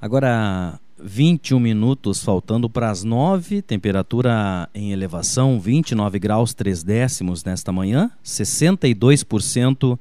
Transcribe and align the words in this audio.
Agora, 0.00 0.78
21 0.98 1.58
minutos 1.58 2.22
faltando 2.22 2.68
para 2.68 2.90
as 2.90 3.02
9, 3.02 3.62
temperatura 3.62 4.68
em 4.74 4.92
elevação 4.92 5.58
29 5.58 6.18
graus 6.18 6.52
3 6.52 6.82
décimos 6.82 7.42
nesta 7.42 7.72
manhã, 7.72 8.10
62% 8.22 9.98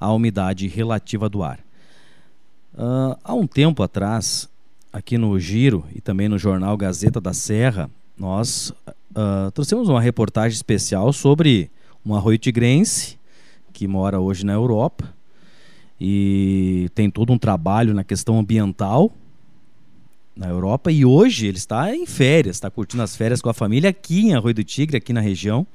a 0.00 0.12
umidade 0.12 0.66
relativa 0.66 1.28
do 1.28 1.44
ar. 1.44 1.60
Uh, 2.74 3.16
há 3.22 3.32
um 3.32 3.46
tempo 3.46 3.80
atrás, 3.80 4.48
aqui 4.92 5.16
no 5.16 5.38
Giro 5.38 5.84
e 5.94 6.00
também 6.00 6.28
no 6.28 6.36
jornal 6.36 6.76
Gazeta 6.76 7.20
da 7.20 7.32
Serra, 7.32 7.88
nós 8.18 8.70
uh, 9.12 9.52
trouxemos 9.54 9.88
uma 9.88 10.00
reportagem 10.00 10.56
especial 10.56 11.12
sobre 11.12 11.70
um 12.04 12.12
arroio 12.12 12.40
que 13.72 13.86
mora 13.86 14.18
hoje 14.18 14.44
na 14.44 14.54
Europa 14.54 15.14
e 16.00 16.90
tem 16.92 17.08
todo 17.08 17.32
um 17.32 17.38
trabalho 17.38 17.94
na 17.94 18.02
questão 18.02 18.36
ambiental 18.40 19.12
na 20.38 20.46
Europa 20.46 20.92
e 20.92 21.04
hoje 21.04 21.48
ele 21.48 21.58
está 21.58 21.92
em 21.92 22.06
férias, 22.06 22.56
está 22.56 22.70
curtindo 22.70 23.02
as 23.02 23.16
férias 23.16 23.42
com 23.42 23.50
a 23.50 23.54
família 23.54 23.90
aqui 23.90 24.28
em 24.28 24.34
Arroio 24.34 24.54
do 24.54 24.62
Tigre, 24.62 24.96
aqui 24.96 25.12
na 25.12 25.20
região. 25.20 25.66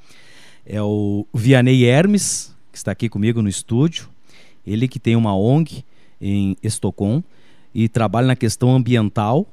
É 0.66 0.82
o 0.82 1.28
Vianney 1.34 1.84
Hermes, 1.84 2.56
que 2.72 2.78
está 2.78 2.94
aqui 2.94 3.10
comigo 3.10 3.42
no 3.42 3.50
estúdio. 3.50 4.08
Ele 4.66 4.88
que 4.88 5.00
tem 5.00 5.18
uma 5.18 5.36
ONG 5.36 5.84
em 6.22 6.56
Estocolmo 6.64 7.22
e 7.76 7.90
trabalha 7.90 8.28
na 8.28 8.36
questão 8.38 8.74
ambiental. 8.74 9.46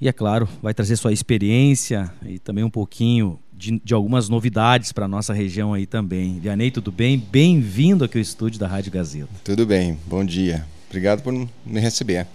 E 0.00 0.08
é 0.08 0.12
claro, 0.12 0.48
vai 0.62 0.72
trazer 0.72 0.96
sua 0.96 1.12
experiência 1.12 2.10
e 2.24 2.38
também 2.38 2.64
um 2.64 2.70
pouquinho 2.70 3.38
de, 3.52 3.78
de 3.84 3.92
algumas 3.92 4.30
novidades 4.30 4.92
para 4.92 5.04
a 5.04 5.08
nossa 5.08 5.34
região 5.34 5.74
aí 5.74 5.84
também. 5.84 6.40
Vianney, 6.40 6.70
tudo 6.70 6.90
bem? 6.90 7.18
Bem-vindo 7.18 8.02
aqui 8.02 8.16
ao 8.16 8.22
estúdio 8.22 8.58
da 8.58 8.66
Rádio 8.66 8.90
Gazeta. 8.90 9.28
Tudo 9.44 9.66
bem, 9.66 9.98
bom 10.06 10.24
dia. 10.24 10.64
Obrigado 10.88 11.22
por 11.22 11.34
me 11.34 11.80
receber 11.80 12.26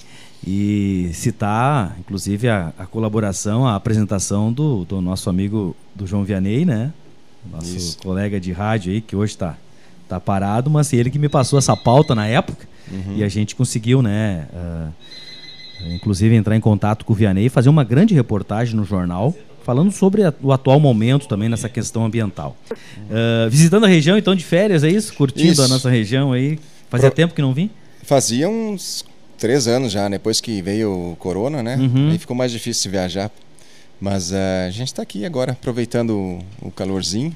e 0.45 1.09
citar, 1.13 1.95
inclusive, 1.99 2.49
a, 2.49 2.73
a, 2.77 2.85
colaboração, 2.85 3.65
a 3.65 3.75
apresentação 3.75 4.51
do, 4.51 4.83
do 4.83 5.01
nosso 5.01 5.29
amigo 5.29 5.75
do 5.95 6.05
João 6.05 6.23
Vianney, 6.23 6.65
né? 6.65 6.91
Nosso 7.49 7.75
Isso. 7.75 7.97
colega 7.99 8.39
de 8.39 8.51
rádio 8.51 8.91
aí, 8.91 9.01
que 9.01 9.15
hoje 9.15 9.33
está 9.33 9.55
tá 10.07 10.19
parado, 10.19 10.69
mas 10.69 10.91
ele 10.91 11.09
que 11.09 11.19
me 11.19 11.29
passou 11.29 11.57
essa 11.57 11.75
pauta 11.75 12.13
na 12.13 12.27
época 12.27 12.67
uhum. 12.91 13.15
e 13.17 13.23
a 13.23 13.29
gente 13.29 13.55
conseguiu, 13.55 14.01
né? 14.01 14.47
Uh, 14.53 15.93
inclusive 15.95 16.35
entrar 16.35 16.55
em 16.55 16.61
contato 16.61 17.05
com 17.05 17.13
o 17.13 17.15
Vianney 17.15 17.45
e 17.45 17.49
fazer 17.49 17.69
uma 17.69 17.83
grande 17.83 18.13
reportagem 18.13 18.75
no 18.75 18.85
jornal 18.85 19.33
falando 19.63 19.91
sobre 19.91 20.23
a, 20.23 20.33
o 20.41 20.51
atual 20.51 20.79
momento 20.79 21.27
também 21.27 21.47
nessa 21.47 21.69
questão 21.69 22.05
ambiental. 22.05 22.57
Uh, 22.69 23.49
visitando 23.49 23.85
a 23.85 23.87
região 23.87 24.17
então 24.17 24.35
de 24.35 24.43
férias, 24.43 24.83
é 24.83 24.89
isso? 24.89 25.13
Curtindo 25.13 25.53
isso. 25.53 25.61
a 25.61 25.67
nossa 25.67 25.89
região 25.89 26.33
aí. 26.33 26.59
Fazia 26.89 27.09
Pro... 27.09 27.15
tempo 27.15 27.33
que 27.33 27.41
não 27.41 27.53
vim? 27.53 27.69
Fazia 28.03 28.49
uns 28.49 29.05
três 29.43 29.67
anos 29.67 29.91
já, 29.91 30.07
depois 30.07 30.39
que 30.39 30.61
veio 30.61 31.11
o 31.11 31.15
corona, 31.17 31.61
né? 31.61 31.75
Uhum. 31.75 32.11
Aí 32.11 32.17
ficou 32.17 32.33
mais 32.33 32.49
difícil 32.49 32.89
viajar. 32.89 33.29
Mas 33.99 34.31
uh, 34.31 34.35
a 34.67 34.69
gente 34.69 34.87
está 34.87 35.01
aqui 35.01 35.25
agora 35.25 35.51
aproveitando 35.51 36.39
o, 36.61 36.71
calorzinho, 36.71 37.35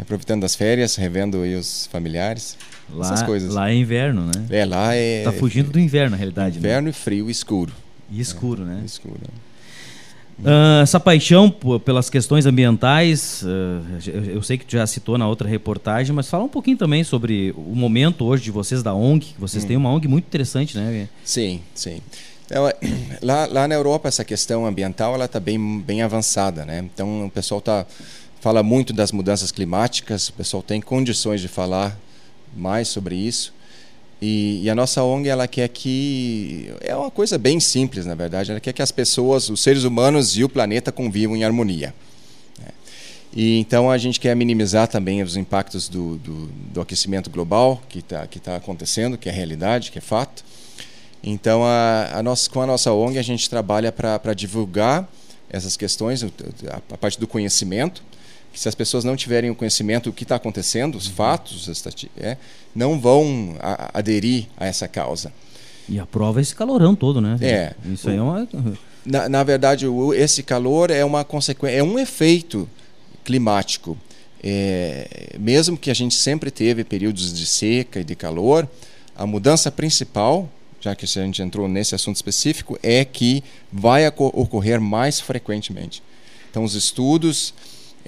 aproveitando 0.00 0.44
as 0.44 0.54
férias, 0.54 0.94
revendo 0.94 1.42
aí 1.42 1.56
os 1.56 1.88
familiares. 1.90 2.56
Lá, 2.88 3.04
essas 3.04 3.24
coisas. 3.24 3.52
Lá 3.52 3.68
é 3.68 3.74
inverno, 3.74 4.26
né? 4.26 4.46
É, 4.48 4.64
lá 4.64 4.94
é. 4.94 5.24
Tá 5.24 5.32
fugindo 5.32 5.72
do 5.72 5.80
inverno, 5.80 6.12
na 6.12 6.16
realidade. 6.16 6.60
Né? 6.60 6.68
Inverno 6.68 6.84
né? 6.84 6.90
e 6.90 6.92
frio 6.92 7.28
e 7.28 7.32
escuro. 7.32 7.72
E 8.12 8.20
escuro, 8.20 8.62
é, 8.62 8.66
né? 8.66 8.82
Escuro. 8.86 9.18
Uh, 10.40 10.82
essa 10.82 11.00
paixão 11.00 11.50
pelas 11.84 12.08
questões 12.08 12.46
ambientais, 12.46 13.42
uh, 13.42 14.08
eu, 14.08 14.24
eu, 14.36 14.42
sei 14.42 14.56
que 14.56 14.64
tu 14.64 14.72
já 14.72 14.86
citou 14.86 15.18
na 15.18 15.26
outra 15.26 15.48
reportagem, 15.48 16.14
mas 16.14 16.28
fala 16.28 16.44
um 16.44 16.48
pouquinho 16.48 16.76
também 16.76 17.02
sobre 17.02 17.52
o 17.56 17.74
momento 17.74 18.24
hoje 18.24 18.44
de 18.44 18.50
vocês 18.52 18.82
da 18.82 18.94
ONG. 18.94 19.34
Vocês 19.36 19.64
hum. 19.64 19.66
têm 19.66 19.76
uma 19.76 19.90
ONG 19.90 20.06
muito 20.06 20.26
interessante, 20.26 20.76
né? 20.76 21.08
Sim, 21.24 21.60
sim. 21.74 22.00
Lá, 23.20 23.46
lá 23.46 23.68
na 23.68 23.74
Europa 23.74 24.08
essa 24.08 24.24
questão 24.24 24.64
ambiental 24.64 25.14
ela 25.14 25.26
está 25.26 25.38
bem, 25.38 25.80
bem 25.80 26.00
avançada, 26.00 26.64
né? 26.64 26.78
Então 26.78 27.26
o 27.26 27.30
pessoal 27.30 27.60
tá 27.60 27.84
fala 28.40 28.62
muito 28.62 28.92
das 28.92 29.12
mudanças 29.12 29.52
climáticas, 29.52 30.28
o 30.28 30.32
pessoal 30.32 30.62
tem 30.62 30.80
condições 30.80 31.40
de 31.40 31.48
falar 31.48 31.98
mais 32.56 32.88
sobre 32.88 33.16
isso. 33.16 33.52
E, 34.20 34.62
e, 34.64 34.70
a 34.70 34.74
nossa 34.74 35.02
ONG 35.04 35.28
ela 35.28 35.46
quer 35.46 35.68
que 35.68 36.72
é 36.80 36.94
uma 36.94 37.10
coisa 37.10 37.38
bem 37.38 37.60
simples 37.60 38.04
na 38.04 38.16
verdade 38.16 38.50
ela 38.50 38.58
quer 38.58 38.72
que 38.72 38.82
as 38.82 38.90
pessoas 38.90 39.48
os 39.48 39.60
seres 39.60 39.84
humanos 39.84 40.36
e 40.36 40.42
o 40.42 40.48
planeta 40.48 40.90
convivam 40.90 41.36
em 41.36 41.44
harmonia 41.44 41.94
né? 42.58 42.66
e 43.32 43.60
então 43.60 43.88
a 43.88 43.96
gente 43.96 44.18
quer 44.18 44.34
minimizar 44.34 44.88
também 44.88 45.22
os 45.22 45.36
impactos 45.36 45.88
do, 45.88 46.16
do, 46.16 46.46
do 46.46 46.80
aquecimento 46.80 47.30
global 47.30 47.80
que 47.88 48.00
está 48.00 48.26
que 48.26 48.40
tá 48.40 48.56
acontecendo 48.56 49.16
que 49.16 49.28
é 49.28 49.32
realidade 49.32 49.92
que 49.92 49.98
é 49.98 50.02
fato 50.02 50.44
então 51.22 51.62
a, 51.62 52.10
a 52.14 52.22
nossa, 52.22 52.50
com 52.50 52.60
a 52.60 52.66
nossa 52.66 52.92
ONG 52.92 53.18
a 53.18 53.22
gente 53.22 53.48
trabalha 53.48 53.92
para 53.92 54.34
divulgar 54.34 55.08
essas 55.48 55.76
questões 55.76 56.24
a, 56.24 56.76
a 56.92 56.98
parte 56.98 57.20
do 57.20 57.28
conhecimento 57.28 58.02
que 58.58 58.62
se 58.62 58.68
as 58.68 58.74
pessoas 58.74 59.04
não 59.04 59.14
tiverem 59.14 59.50
o 59.50 59.54
conhecimento 59.54 60.10
do 60.10 60.12
que 60.12 60.24
está 60.24 60.34
acontecendo, 60.34 60.96
os 60.98 61.06
fatos, 61.06 61.70
é, 62.16 62.36
não 62.74 62.98
vão 62.98 63.56
a, 63.60 63.96
aderir 63.96 64.46
a 64.56 64.66
essa 64.66 64.88
causa. 64.88 65.32
E 65.88 65.96
a 65.98 66.04
prova 66.04 66.40
é 66.40 66.42
esse 66.42 66.56
calorão 66.56 66.96
todo, 66.96 67.20
né? 67.20 67.38
É. 67.40 67.74
Isso 67.86 68.10
aí 68.10 68.16
é 68.16 68.22
uma. 68.22 68.48
Na, 69.06 69.28
na 69.28 69.44
verdade, 69.44 69.86
o, 69.86 70.12
esse 70.12 70.42
calor 70.42 70.90
é 70.90 71.04
uma 71.04 71.24
consequência, 71.24 71.76
é 71.76 71.82
um 71.84 71.98
efeito 71.98 72.68
climático. 73.24 73.96
É, 74.42 75.36
mesmo 75.38 75.78
que 75.78 75.90
a 75.90 75.94
gente 75.94 76.16
sempre 76.16 76.50
teve 76.50 76.82
períodos 76.82 77.32
de 77.32 77.46
seca 77.46 78.00
e 78.00 78.04
de 78.04 78.16
calor, 78.16 78.68
a 79.16 79.24
mudança 79.24 79.70
principal, 79.70 80.50
já 80.80 80.96
que 80.96 81.04
a 81.04 81.08
gente 81.08 81.40
entrou 81.40 81.68
nesse 81.68 81.94
assunto 81.94 82.16
específico, 82.16 82.76
é 82.82 83.04
que 83.04 83.42
vai 83.72 84.06
ocorrer 84.08 84.80
mais 84.80 85.20
frequentemente. 85.20 86.02
Então, 86.50 86.64
os 86.64 86.74
estudos 86.74 87.54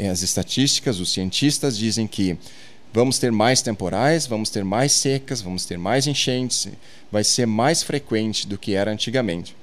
as 0.09 0.23
estatísticas, 0.23 1.01
os 1.01 1.13
cientistas 1.13 1.77
dizem 1.77 2.07
que 2.07 2.37
vamos 2.93 3.19
ter 3.19 3.31
mais 3.31 3.63
temporais, 3.63 4.27
vamos 4.27 4.51
ter 4.51 4.65
mais 4.65 4.93
secas, 4.93 5.41
vamos 5.41 5.65
ter 5.65 5.79
mais 5.79 6.07
enchentes, 6.07 6.69
vai 7.11 7.25
ser 7.25 7.47
mais 7.47 7.83
frequente 7.83 8.47
do 8.47 8.59
que 8.59 8.75
era 8.75 8.91
antigamente. 8.91 9.57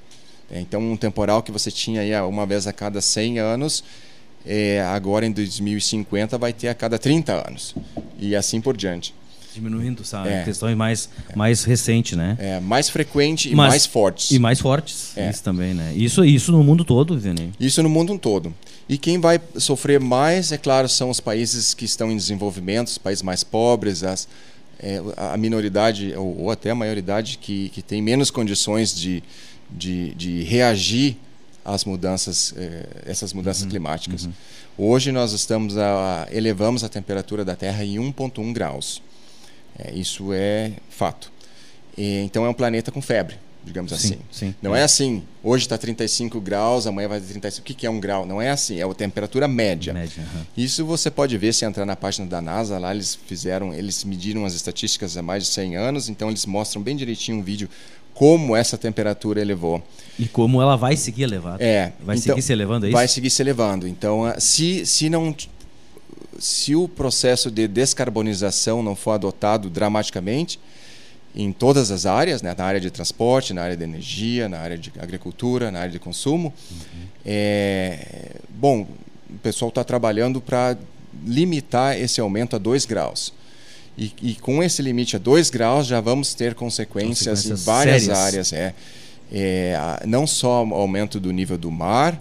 É, 0.50 0.60
então, 0.60 0.80
um 0.80 0.96
temporal 0.96 1.42
que 1.42 1.52
você 1.52 1.70
tinha 1.70 2.00
aí 2.00 2.14
uma 2.22 2.46
vez 2.46 2.66
a 2.66 2.72
cada 2.72 3.00
100 3.00 3.38
anos, 3.38 3.84
é, 4.46 4.80
agora 4.80 5.26
em 5.26 5.32
2050 5.32 6.38
vai 6.38 6.52
ter 6.52 6.68
a 6.68 6.74
cada 6.74 6.98
30 6.98 7.46
anos, 7.46 7.74
e 8.18 8.34
assim 8.34 8.60
por 8.60 8.76
diante 8.76 9.14
diminuindo, 9.58 10.04
sabe? 10.04 10.30
É. 10.30 10.44
Questões 10.44 10.76
mais, 10.76 11.08
é. 11.28 11.36
mais 11.36 11.64
recentes, 11.64 12.16
né? 12.16 12.36
É, 12.38 12.60
mais 12.60 12.88
frequente 12.88 13.50
e 13.50 13.54
Mas, 13.54 13.70
mais 13.70 13.86
fortes. 13.86 14.30
E 14.30 14.38
mais 14.38 14.60
fortes, 14.60 15.16
é. 15.16 15.30
isso 15.30 15.42
também, 15.42 15.74
né? 15.74 15.92
Isso, 15.94 16.24
isso 16.24 16.52
no 16.52 16.62
mundo 16.62 16.84
todo, 16.84 17.18
Vini. 17.18 17.52
Isso 17.58 17.82
no 17.82 17.88
mundo 17.88 18.18
todo. 18.18 18.54
E 18.88 18.96
quem 18.96 19.20
vai 19.20 19.40
sofrer 19.56 20.00
mais, 20.00 20.50
é 20.52 20.56
claro, 20.56 20.88
são 20.88 21.10
os 21.10 21.20
países 21.20 21.74
que 21.74 21.84
estão 21.84 22.10
em 22.10 22.16
desenvolvimento, 22.16 22.88
os 22.88 22.98
países 22.98 23.22
mais 23.22 23.44
pobres, 23.44 24.02
as, 24.02 24.26
é, 24.80 25.00
a 25.16 25.36
minoridade, 25.36 26.14
ou, 26.16 26.42
ou, 26.42 26.50
até 26.50 26.70
a 26.70 26.74
maioridade, 26.74 27.38
que, 27.38 27.68
que 27.70 27.82
tem 27.82 28.00
menos 28.00 28.30
condições 28.30 28.94
de, 28.94 29.22
de, 29.70 30.14
de 30.14 30.42
reagir 30.44 31.16
às 31.64 31.84
mudanças, 31.84 32.54
é, 32.56 32.86
essas 33.04 33.32
mudanças 33.32 33.64
uhum, 33.64 33.68
climáticas. 33.68 34.24
Uhum. 34.24 34.32
Hoje 34.78 35.12
nós 35.12 35.32
estamos 35.32 35.76
a, 35.76 36.28
elevamos 36.30 36.84
a 36.84 36.88
temperatura 36.88 37.44
da 37.44 37.56
Terra 37.56 37.84
em 37.84 37.96
1,1 37.96 38.52
graus. 38.52 39.02
É, 39.78 39.94
isso 39.94 40.32
é 40.32 40.72
fato. 40.90 41.30
E, 41.96 42.18
então 42.20 42.44
é 42.44 42.48
um 42.48 42.54
planeta 42.54 42.90
com 42.90 43.00
febre, 43.00 43.36
digamos 43.64 43.92
sim, 43.92 43.96
assim. 43.96 44.18
Sim, 44.30 44.54
não 44.60 44.74
é. 44.74 44.80
é 44.80 44.82
assim, 44.82 45.22
hoje 45.42 45.64
está 45.64 45.78
35 45.78 46.40
graus, 46.40 46.86
amanhã 46.86 47.08
vai 47.08 47.20
ter 47.20 47.26
35. 47.26 47.62
O 47.62 47.64
que, 47.64 47.74
que 47.74 47.86
é 47.86 47.90
um 47.90 48.00
grau? 48.00 48.26
Não 48.26 48.40
é 48.40 48.50
assim, 48.50 48.80
é 48.80 48.84
a 48.84 48.94
temperatura 48.94 49.46
média. 49.46 49.92
média 49.92 50.22
uhum. 50.34 50.42
Isso 50.56 50.84
você 50.84 51.10
pode 51.10 51.36
ver 51.38 51.52
se 51.54 51.64
entrar 51.64 51.86
na 51.86 51.96
página 51.96 52.26
da 52.26 52.40
NASA, 52.40 52.78
lá 52.78 52.94
eles 52.94 53.14
fizeram, 53.26 53.72
eles 53.72 54.04
mediram 54.04 54.44
as 54.44 54.54
estatísticas 54.54 55.16
há 55.16 55.22
mais 55.22 55.44
de 55.44 55.50
100 55.50 55.76
anos, 55.76 56.08
então 56.08 56.28
eles 56.28 56.44
mostram 56.44 56.82
bem 56.82 56.96
direitinho 56.96 57.38
um 57.38 57.42
vídeo 57.42 57.68
como 58.18 58.56
essa 58.56 58.76
temperatura 58.76 59.40
elevou. 59.40 59.80
E 60.18 60.26
como 60.26 60.60
ela 60.60 60.74
vai 60.74 60.96
seguir 60.96 61.22
elevando. 61.22 61.62
É. 61.62 61.92
Vai 62.00 62.16
então, 62.16 62.34
seguir 62.34 62.42
se 62.42 62.52
elevando, 62.52 62.86
é 62.86 62.88
isso? 62.88 62.96
Vai 62.96 63.06
seguir 63.06 63.30
se 63.30 63.40
elevando. 63.40 63.86
Então, 63.86 64.24
se, 64.40 64.84
se 64.84 65.08
não 65.08 65.32
se 66.38 66.74
o 66.74 66.88
processo 66.88 67.50
de 67.50 67.66
descarbonização 67.66 68.82
não 68.82 68.94
for 68.94 69.12
adotado 69.12 69.68
dramaticamente 69.68 70.58
em 71.34 71.52
todas 71.52 71.90
as 71.90 72.06
áreas, 72.06 72.42
né, 72.42 72.54
na 72.56 72.64
área 72.64 72.80
de 72.80 72.90
transporte, 72.90 73.52
na 73.52 73.62
área 73.62 73.76
de 73.76 73.84
energia, 73.84 74.48
na 74.48 74.58
área 74.58 74.78
de 74.78 74.92
agricultura, 74.98 75.70
na 75.70 75.80
área 75.80 75.92
de 75.92 75.98
consumo, 75.98 76.52
uhum. 76.70 76.76
é, 77.24 78.36
bom, 78.48 78.86
o 79.28 79.38
pessoal 79.42 79.68
está 79.68 79.84
trabalhando 79.84 80.40
para 80.40 80.76
limitar 81.24 81.98
esse 81.98 82.20
aumento 82.20 82.56
a 82.56 82.58
2 82.58 82.86
graus. 82.86 83.32
E, 83.96 84.12
e, 84.22 84.34
com 84.36 84.62
esse 84.62 84.80
limite 84.80 85.16
a 85.16 85.18
2 85.18 85.50
graus 85.50 85.86
já 85.86 86.00
vamos 86.00 86.32
ter 86.32 86.54
consequências, 86.54 87.40
consequências 87.40 87.60
em 87.60 87.64
várias 87.64 88.02
sérias. 88.02 88.18
áreas. 88.18 88.52
É, 88.52 88.74
é, 89.30 90.02
não 90.06 90.26
só 90.26 90.64
aumento 90.72 91.20
do 91.20 91.30
nível 91.30 91.58
do 91.58 91.70
mar, 91.70 92.20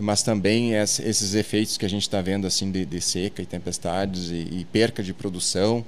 mas 0.00 0.22
também 0.22 0.74
esses 0.74 1.34
efeitos 1.34 1.76
que 1.76 1.84
a 1.84 1.88
gente 1.88 2.02
está 2.02 2.20
vendo 2.20 2.46
assim 2.46 2.70
de, 2.70 2.84
de, 2.84 3.00
seca 3.00 3.42
e 3.42 3.46
tempestades 3.46 4.30
e, 4.30 4.60
e, 4.60 4.66
perca 4.70 5.02
de 5.02 5.12
produção 5.12 5.84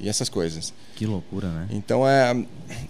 e 0.00 0.08
essas 0.08 0.28
coisas. 0.28 0.72
Que 0.96 1.06
loucura, 1.06 1.48
né? 1.48 1.66
Então 1.70 2.06
é 2.06 2.36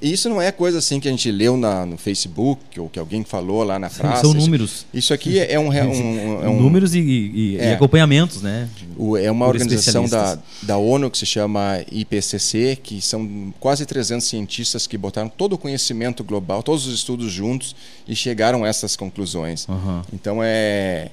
isso 0.01 0.29
não 0.29 0.41
é 0.41 0.53
coisa 0.53 0.79
assim 0.79 1.01
que 1.01 1.09
a 1.09 1.11
gente 1.11 1.31
leu 1.31 1.57
na, 1.57 1.85
no 1.85 1.97
Facebook 1.97 2.79
ou 2.79 2.89
que 2.89 2.99
alguém 2.99 3.25
falou 3.25 3.63
lá 3.63 3.79
na 3.79 3.91
praça. 3.91 4.23
São 4.23 4.35
números. 4.35 4.87
Isso 4.93 5.13
aqui 5.13 5.39
é 5.39 5.59
um, 5.59 5.69
um, 5.69 6.45
é 6.45 6.49
um 6.49 6.61
números 6.61 6.95
e, 6.95 7.01
e, 7.01 7.59
é. 7.59 7.71
e, 7.71 7.73
acompanhamentos, 7.73 8.43
né? 8.43 8.69
O, 8.97 9.17
é 9.17 9.31
uma 9.31 9.47
organização 9.47 10.09
da, 10.09 10.39
da 10.63 10.77
ONU 10.77 11.11
que 11.11 11.19
se 11.19 11.27
chama 11.27 11.85
IPCC, 11.91 12.79
que 12.83 13.01
são 13.01 13.53
quase 13.59 13.87
300 13.87 14.27
cientistas 14.27 14.87
que 14.87 14.97
botaram 14.97 15.29
todo 15.29 15.55
o 15.55 15.59
conhecimento 15.59 16.23
global, 16.23 16.63
todos 16.63 16.87
os 16.87 16.95
estudos 16.95 17.33
juntos 17.33 17.75
e 18.07 18.15
chegaram 18.15 18.65
a 18.65 18.69
essas 18.69 18.97
conclusões. 18.97 19.67
Uhum. 19.69 20.03
Então 20.13 20.39
é 20.43 21.11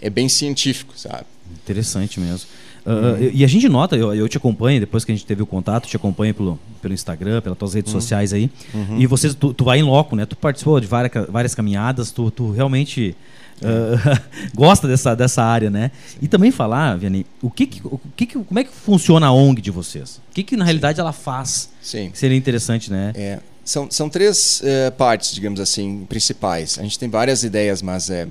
é 0.00 0.10
bem 0.10 0.28
científico, 0.28 0.92
sabe? 0.96 1.24
Interessante 1.50 2.20
mesmo. 2.20 2.46
Uh, 2.86 3.30
e 3.32 3.42
a 3.42 3.46
gente 3.46 3.66
nota, 3.66 3.96
eu, 3.96 4.14
eu, 4.14 4.28
te 4.28 4.36
acompanho, 4.36 4.78
depois 4.78 5.04
que 5.04 5.12
a 5.12 5.14
gente 5.14 5.24
teve 5.24 5.42
o 5.42 5.46
contato, 5.46 5.88
te 5.88 5.96
acompanho 5.96 6.34
pelo, 6.34 6.58
pelo 6.82 6.92
Instagram, 6.92 7.40
pelas 7.40 7.56
tuas 7.56 7.72
redes 7.72 7.92
uhum. 7.92 8.00
sociais 8.00 8.32
aí. 8.32 8.50
Uhum. 8.74 9.00
E 9.00 9.06
você, 9.06 9.32
tu, 9.32 9.54
tu 9.54 9.64
vai 9.64 9.78
em 9.78 9.82
loco, 9.82 10.14
né? 10.14 10.26
Tu 10.26 10.36
participou 10.36 10.78
de 10.78 10.86
várias, 10.86 11.26
várias 11.28 11.54
caminhadas, 11.54 12.10
tu, 12.10 12.30
tu 12.30 12.50
realmente 12.50 13.16
uh, 13.62 14.20
gosta 14.54 14.86
dessa, 14.86 15.14
dessa 15.14 15.42
área, 15.42 15.70
né? 15.70 15.90
Sim. 16.06 16.18
E 16.22 16.28
também 16.28 16.50
falar, 16.50 16.98
Vianney, 16.98 17.24
o 17.40 17.50
que, 17.50 17.66
que, 17.66 17.80
o 17.86 17.98
que, 18.14 18.26
que, 18.26 18.38
como 18.38 18.58
é 18.58 18.64
que 18.64 18.70
funciona 18.70 19.28
a 19.28 19.32
ONG 19.32 19.62
de 19.62 19.70
vocês? 19.70 20.20
O 20.30 20.34
que, 20.34 20.42
que 20.42 20.54
na 20.54 20.64
realidade 20.64 20.96
Sim. 20.96 21.00
ela 21.00 21.12
faz? 21.12 21.70
Sim. 21.80 22.10
Seria 22.12 22.36
interessante, 22.36 22.90
né? 22.90 23.12
É, 23.14 23.38
são, 23.64 23.90
são 23.90 24.10
três 24.10 24.60
uh, 24.60 24.92
partes, 24.92 25.34
digamos 25.34 25.58
assim, 25.58 26.04
principais. 26.06 26.78
A 26.78 26.82
gente 26.82 26.98
tem 26.98 27.08
várias 27.08 27.44
ideias, 27.44 27.80
mas 27.80 28.10
é, 28.10 28.28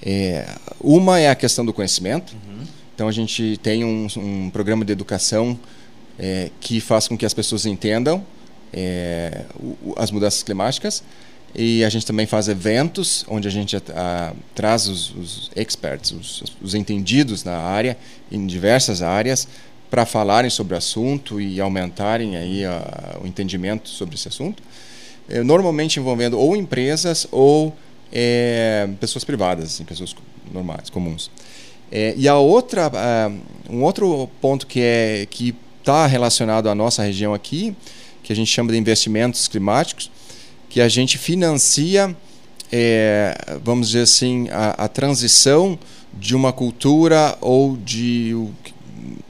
é 0.00 0.46
uma 0.80 1.18
é 1.18 1.28
a 1.28 1.34
questão 1.34 1.66
do 1.66 1.72
conhecimento. 1.72 2.36
Uhum 2.48 2.75
então 2.96 3.08
a 3.08 3.12
gente 3.12 3.58
tem 3.62 3.84
um, 3.84 4.06
um 4.16 4.48
programa 4.48 4.82
de 4.82 4.90
educação 4.90 5.60
é, 6.18 6.50
que 6.58 6.80
faz 6.80 7.06
com 7.06 7.14
que 7.14 7.26
as 7.26 7.34
pessoas 7.34 7.66
entendam 7.66 8.24
é, 8.72 9.44
o, 9.60 9.94
as 9.98 10.10
mudanças 10.10 10.42
climáticas 10.42 11.04
e 11.54 11.84
a 11.84 11.90
gente 11.90 12.06
também 12.06 12.24
faz 12.24 12.48
eventos 12.48 13.22
onde 13.28 13.46
a 13.46 13.50
gente 13.50 13.76
a, 13.76 13.80
a, 13.94 14.32
traz 14.54 14.88
os, 14.88 15.14
os 15.14 15.50
experts, 15.54 16.10
os, 16.10 16.42
os, 16.62 16.74
entendidos 16.74 17.44
na 17.44 17.58
área, 17.58 17.98
em 18.32 18.46
diversas 18.46 19.02
áreas, 19.02 19.46
para 19.90 20.06
falarem 20.06 20.48
sobre 20.48 20.72
o 20.72 20.78
assunto 20.78 21.38
e 21.38 21.60
aumentarem 21.60 22.34
aí 22.38 22.64
a, 22.64 23.18
o 23.22 23.26
entendimento 23.26 23.90
sobre 23.90 24.14
esse 24.14 24.28
assunto. 24.28 24.62
É, 25.28 25.42
normalmente 25.42 26.00
envolvendo 26.00 26.38
ou 26.38 26.56
empresas 26.56 27.28
ou 27.30 27.76
é, 28.10 28.88
pessoas 28.98 29.22
privadas, 29.22 29.66
assim, 29.66 29.84
pessoas 29.84 30.16
normais, 30.50 30.88
comuns. 30.88 31.30
É, 31.90 32.14
e 32.16 32.26
a 32.28 32.36
outra, 32.36 32.90
um 33.70 33.82
outro 33.82 34.28
ponto 34.40 34.66
que 34.66 34.80
é 34.80 35.26
que 35.30 35.54
está 35.80 36.06
relacionado 36.06 36.68
à 36.68 36.74
nossa 36.74 37.02
região 37.02 37.32
aqui, 37.32 37.74
que 38.22 38.32
a 38.32 38.36
gente 38.36 38.50
chama 38.50 38.72
de 38.72 38.78
investimentos 38.78 39.46
climáticos, 39.46 40.10
que 40.68 40.80
a 40.80 40.88
gente 40.88 41.16
financia, 41.16 42.14
é, 42.72 43.58
vamos 43.62 43.88
dizer 43.88 44.02
assim, 44.02 44.48
a, 44.50 44.84
a, 44.84 44.88
transição 44.88 45.78
de 46.12 46.34
uma 46.34 46.52
cultura 46.52 47.38
ou 47.40 47.76
de 47.76 48.36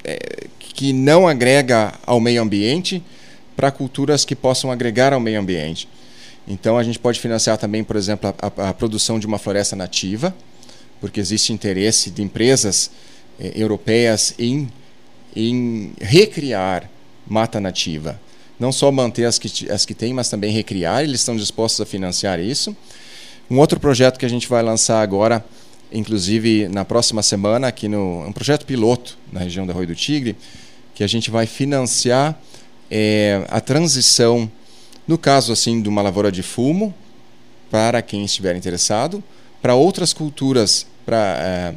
é, 0.03 0.47
que 0.59 0.95
não 0.95 1.29
agrega 1.29 1.93
ao 2.07 2.19
meio 2.19 2.41
ambiente 2.41 3.03
para 3.55 3.71
culturas 3.71 4.25
que 4.25 4.35
possam 4.35 4.71
agregar 4.71 5.13
ao 5.13 5.21
meio 5.21 5.39
ambiente. 5.39 5.87
Então 6.49 6.79
a 6.79 6.83
gente 6.83 6.99
pode 6.99 7.21
financiar 7.21 7.59
também, 7.59 7.85
por 7.85 7.97
exemplo, 7.97 8.35
a, 8.41 8.71
a 8.71 8.75
produção 8.75 9.19
de 9.19 9.27
uma 9.27 9.39
floresta 9.39 9.77
nativa 9.77 10.35
porque 11.01 11.21
existe 11.21 11.53
interesse 11.53 12.11
de 12.11 12.23
empresas 12.23 12.91
eh, 13.39 13.53
europeias 13.55 14.35
em, 14.39 14.69
em 15.35 15.93
recriar 16.01 16.89
mata 17.27 17.61
nativa. 17.61 18.21
Não 18.59 18.73
só 18.73 18.91
manter 18.91 19.25
as 19.25 19.39
que, 19.39 19.71
as 19.71 19.85
que 19.85 19.95
tem, 19.95 20.15
mas 20.15 20.31
também 20.31 20.51
recriar. 20.51 21.03
Eles 21.03 21.21
estão 21.21 21.37
dispostos 21.37 21.81
a 21.81 21.87
financiar 21.87 22.41
isso. 22.41 22.75
Um 23.51 23.59
outro 23.59 23.79
projeto 23.79 24.19
que 24.19 24.27
a 24.27 24.31
gente 24.31 24.49
vai 24.49 24.63
lançar 24.63 25.03
agora, 25.03 25.45
inclusive 25.93 26.69
na 26.69 26.85
próxima 26.85 27.23
semana, 27.23 27.69
aqui 27.69 27.87
no 27.87 28.27
um 28.27 28.33
projeto 28.33 28.65
piloto 28.65 29.19
na 29.31 29.41
região 29.41 29.67
da 29.67 29.73
Rui 29.73 29.87
do 29.87 29.95
Tigre, 29.95 30.37
que 30.95 31.05
a 31.05 31.07
gente 31.07 31.31
vai 31.31 31.47
financiar 31.47 32.41
é, 32.91 33.45
a 33.49 33.61
transição, 33.61 34.51
no 35.07 35.19
caso 35.19 35.53
assim 35.53 35.83
de 35.83 35.89
uma 35.89 36.01
lavoura 36.01 36.33
de 36.33 36.43
fumo, 36.43 36.95
para 37.71 38.01
quem 38.01 38.25
estiver 38.25 38.57
interessado, 38.57 39.23
para 39.67 39.75
outras 39.75 40.13
culturas, 40.13 40.87
para 41.05 41.75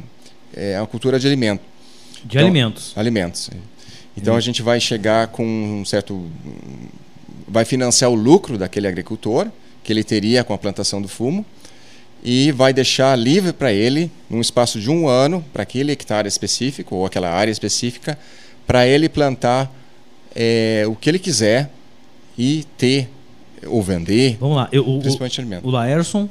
é, 0.54 0.72
é 0.74 0.78
a 0.78 0.86
cultura 0.86 1.18
de 1.18 1.26
alimento. 1.26 1.60
De 2.24 2.36
então, 2.36 2.42
alimentos. 2.42 2.92
Alimentos. 2.94 3.50
Então 4.16 4.36
a 4.36 4.40
gente 4.40 4.62
vai 4.62 4.78
chegar 4.78 5.26
com 5.26 5.44
um 5.44 5.84
certo, 5.84 6.30
vai 7.48 7.64
financiar 7.64 8.08
o 8.08 8.14
lucro 8.14 8.56
daquele 8.56 8.86
agricultor 8.86 9.48
que 9.82 9.92
ele 9.92 10.04
teria 10.04 10.44
com 10.44 10.54
a 10.54 10.58
plantação 10.58 11.02
do 11.02 11.08
fumo 11.08 11.44
e 12.22 12.52
vai 12.52 12.72
deixar 12.72 13.18
livre 13.18 13.52
para 13.52 13.72
ele, 13.72 14.08
num 14.28 14.40
espaço 14.40 14.78
de 14.78 14.88
um 14.88 15.08
ano, 15.08 15.44
para 15.52 15.64
aquele 15.64 15.90
hectare 15.90 16.28
específico 16.28 16.94
ou 16.94 17.04
aquela 17.04 17.28
área 17.28 17.50
específica, 17.50 18.16
para 18.68 18.86
ele 18.86 19.08
plantar 19.08 19.68
é, 20.32 20.84
o 20.86 20.94
que 20.94 21.10
ele 21.10 21.18
quiser 21.18 21.68
e 22.38 22.64
ter 22.78 23.10
ou 23.66 23.82
vender. 23.82 24.36
Vamos 24.38 24.58
lá, 24.58 24.68
eu, 24.70 24.88
o, 24.88 25.00
principalmente 25.00 25.40
alimento. 25.40 25.66
O 25.66 25.72
Laerson 25.72 26.28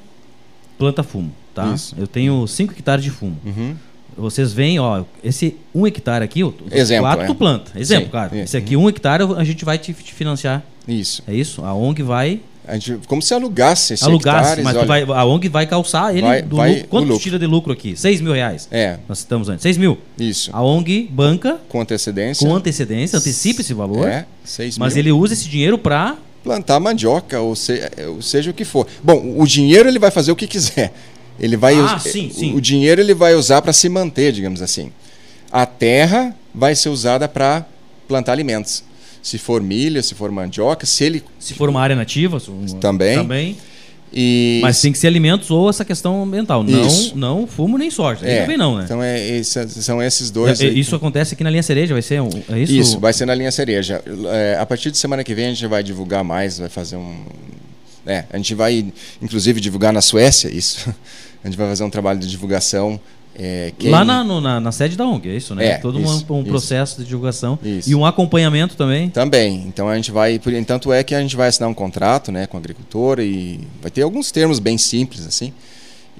planta 0.77 1.03
fumo 1.03 1.33
tá? 1.61 1.73
Isso. 1.73 1.95
Eu 1.97 2.07
tenho 2.07 2.45
5 2.47 2.73
hectares 2.73 3.03
de 3.03 3.09
fumo. 3.09 3.37
Uhum. 3.45 3.75
Vocês 4.17 4.51
veem, 4.51 4.79
ó, 4.79 5.03
esse 5.23 5.55
1 5.73 5.79
um 5.79 5.87
hectare 5.87 6.23
aqui, 6.23 6.43
o 6.43 6.53
Exemplo, 6.71 7.03
quatro 7.03 7.23
é. 7.23 7.27
tu 7.27 7.35
planta. 7.35 7.71
Exemplo, 7.79 8.05
Sim, 8.05 8.11
cara. 8.11 8.37
Esse 8.37 8.57
aqui, 8.57 8.75
1 8.75 8.81
um 8.81 8.89
hectare, 8.89 9.23
a 9.37 9.43
gente 9.43 9.63
vai 9.63 9.77
te, 9.77 9.93
te, 9.93 10.13
financiar. 10.13 10.63
Isso. 10.87 11.23
É 11.27 11.33
isso? 11.33 11.63
A 11.63 11.73
ONG 11.73 12.03
vai. 12.03 12.41
A 12.67 12.73
gente, 12.73 12.99
como 13.07 13.21
se 13.21 13.33
alugasse 13.33 13.93
esse 13.95 14.03
Alugasse, 14.03 14.59
hectares, 14.59 14.63
mas 14.63 14.87
vai, 14.87 15.03
a 15.03 15.25
ONG 15.25 15.49
vai 15.49 15.65
calçar 15.65 16.11
ele 16.11 16.21
vai, 16.21 16.41
do 16.41 16.57
vai 16.57 16.71
lucro. 16.71 16.87
Quanto 16.87 17.07
lucro. 17.07 17.23
tira 17.23 17.39
de 17.39 17.47
lucro 17.47 17.73
aqui? 17.73 17.95
6 17.95 18.21
mil 18.21 18.33
reais. 18.33 18.67
É. 18.69 18.99
Nós 19.07 19.19
estamos 19.19 19.49
antes. 19.49 19.63
6 19.63 19.77
mil. 19.77 19.97
Isso. 20.19 20.51
A 20.53 20.61
ONG 20.61 21.09
banca. 21.11 21.59
Com 21.67 21.81
antecedência. 21.81 22.47
Com 22.47 22.53
antecedência, 22.53 23.17
antecipa 23.17 23.61
esse 23.61 23.73
valor. 23.73 24.07
É, 24.07 24.25
6 24.43 24.77
mil. 24.77 24.85
Mas 24.85 24.95
ele 24.97 25.11
usa 25.11 25.33
esse 25.33 25.47
dinheiro 25.47 25.77
para 25.79 26.17
plantar 26.43 26.79
mandioca, 26.79 27.39
ou, 27.39 27.55
se, 27.55 27.81
ou 28.07 28.21
seja 28.21 28.51
o 28.51 28.53
que 28.53 28.65
for. 28.65 28.87
Bom, 29.03 29.35
o 29.37 29.45
dinheiro 29.47 29.89
ele 29.89 29.99
vai 29.99 30.11
fazer 30.11 30.31
o 30.31 30.35
que 30.35 30.47
quiser. 30.47 30.93
Ele 31.39 31.55
vai 31.55 31.75
ah, 31.79 31.97
sim, 31.99 32.29
sim. 32.29 32.53
O 32.55 32.61
dinheiro 32.61 33.01
ele 33.01 33.13
vai 33.13 33.35
usar 33.35 33.61
para 33.61 33.73
se 33.73 33.87
manter, 33.87 34.31
digamos 34.31 34.61
assim. 34.61 34.91
A 35.51 35.65
terra 35.65 36.35
vai 36.53 36.75
ser 36.75 36.89
usada 36.89 37.27
para 37.27 37.65
plantar 38.07 38.33
alimentos. 38.33 38.83
Se 39.21 39.37
for 39.37 39.61
milho, 39.61 40.01
se 40.01 40.15
for 40.15 40.31
mandioca, 40.31 40.85
se 40.85 41.03
ele 41.03 41.23
se 41.39 41.53
for 41.53 41.69
uma 41.69 41.81
área 41.81 41.95
nativa, 41.95 42.41
também. 42.79 43.17
Também. 43.17 43.57
E... 44.11 44.59
Mas 44.63 44.81
tem 44.81 44.91
que 44.91 44.97
ser 44.97 45.07
alimentos 45.07 45.51
ou 45.51 45.69
essa 45.69 45.85
questão 45.85 46.23
ambiental. 46.23 46.63
Não, 46.63 46.87
não 47.15 47.47
fumo 47.47 47.77
nem 47.77 47.91
soja. 47.91 48.27
É, 48.27 48.41
também 48.41 48.57
não, 48.57 48.77
né? 48.77 48.83
Então 48.85 49.03
é, 49.03 49.37
esse, 49.37 49.69
são 49.81 50.01
esses 50.01 50.31
dois. 50.31 50.59
É, 50.61 50.67
isso 50.67 50.95
acontece 50.95 51.35
aqui 51.35 51.43
na 51.43 51.49
linha 51.49 51.61
cereja, 51.61 51.93
vai 51.93 52.01
ser 52.01 52.21
um, 52.21 52.29
é 52.49 52.59
isso? 52.59 52.73
Isso, 52.73 52.99
vai 52.99 53.13
ser 53.13 53.25
na 53.25 53.35
linha 53.35 53.51
cereja. 53.51 54.03
É, 54.31 54.57
a 54.59 54.65
partir 54.65 54.89
de 54.89 54.97
semana 54.97 55.23
que 55.23 55.35
vem 55.35 55.45
a 55.45 55.49
gente 55.49 55.67
vai 55.67 55.83
divulgar 55.83 56.23
mais, 56.23 56.57
vai 56.57 56.69
fazer 56.69 56.95
um. 56.95 57.15
É, 58.05 58.25
a 58.29 58.37
gente 58.37 58.55
vai, 58.55 58.91
inclusive, 59.21 59.59
divulgar 59.59 59.93
na 59.93 60.01
Suécia 60.01 60.49
isso. 60.49 60.93
A 61.41 61.47
gente 61.47 61.57
vai 61.57 61.69
fazer 61.69 61.85
um 61.85 61.89
trabalho 61.89 62.19
de 62.19 62.27
divulgação. 62.27 62.99
É, 63.33 63.71
quem... 63.79 63.89
Lá 63.89 64.03
na, 64.03 64.25
no, 64.25 64.41
na, 64.41 64.59
na, 64.59 64.73
sede 64.73 64.97
da 64.97 65.05
ONG, 65.05 65.29
é 65.29 65.37
isso, 65.37 65.55
né? 65.55 65.67
É, 65.67 65.77
Todo 65.77 65.97
isso, 66.01 66.25
um, 66.29 66.39
um 66.39 66.43
processo 66.43 66.97
de 67.01 67.07
divulgação 67.07 67.57
isso. 67.63 67.89
e 67.89 67.95
um 67.95 68.05
acompanhamento 68.05 68.75
também. 68.75 69.09
Também. 69.09 69.63
Então 69.65 69.87
a 69.87 69.95
gente 69.95 70.11
vai, 70.11 70.37
por 70.37 70.51
tanto 70.65 70.91
é 70.91 71.01
que 71.01 71.15
a 71.15 71.21
gente 71.21 71.37
vai 71.37 71.47
assinar 71.47 71.69
um 71.69 71.73
contrato, 71.73 72.29
né, 72.29 72.45
com 72.45 72.57
o 72.57 72.59
agricultor 72.59 73.21
e 73.21 73.61
vai 73.81 73.89
ter 73.89 74.01
alguns 74.01 74.29
termos 74.31 74.59
bem 74.59 74.77
simples 74.77 75.25
assim. 75.25 75.53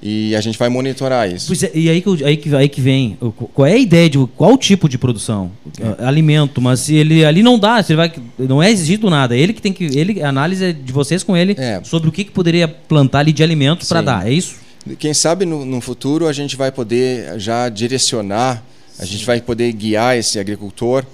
E 0.02 0.34
a 0.34 0.40
gente 0.40 0.58
vai 0.58 0.70
monitorar 0.70 1.30
isso. 1.30 1.52
É, 1.66 1.70
e 1.74 1.90
aí 1.90 2.00
que, 2.00 2.24
aí, 2.24 2.36
que, 2.36 2.56
aí 2.56 2.68
que 2.68 2.80
vem, 2.80 3.18
qual 3.52 3.66
é 3.66 3.74
a 3.74 3.78
ideia 3.78 4.08
de 4.08 4.18
qual 4.34 4.56
tipo 4.56 4.88
de 4.88 4.96
produção? 4.96 5.52
É. 5.78 6.06
Alimento, 6.06 6.60
mas 6.60 6.80
se 6.80 6.94
ele 6.94 7.22
ali 7.22 7.42
não 7.42 7.58
dá, 7.58 7.82
se 7.82 7.94
vai, 7.94 8.10
não 8.38 8.62
é 8.62 8.70
exigido 8.70 9.10
nada. 9.10 9.36
Ele 9.36 9.52
que 9.52 9.60
tem 9.60 9.74
que. 9.74 9.84
Ele, 9.98 10.22
a 10.22 10.28
análise 10.30 10.64
é 10.64 10.72
de 10.72 10.90
vocês 10.90 11.22
com 11.22 11.36
ele 11.36 11.54
é. 11.58 11.82
sobre 11.84 12.08
o 12.08 12.12
que, 12.12 12.24
que 12.24 12.30
poderia 12.30 12.66
plantar 12.66 13.18
ali 13.20 13.32
de 13.32 13.42
alimentos 13.42 13.88
para 13.88 14.00
dar. 14.00 14.26
É 14.26 14.32
isso? 14.32 14.56
Quem 14.98 15.12
sabe 15.12 15.44
no, 15.44 15.66
no, 15.66 15.80
futuro 15.82 16.26
a 16.26 16.32
gente 16.32 16.56
vai 16.56 16.72
poder 16.72 17.38
já 17.38 17.68
direcionar, 17.68 18.62
a 18.98 19.04
gente 19.04 19.26
vai 19.26 19.40
poder 19.40 19.70
guiar 19.72 20.16
esse 20.16 20.38
agricultor 20.38 21.04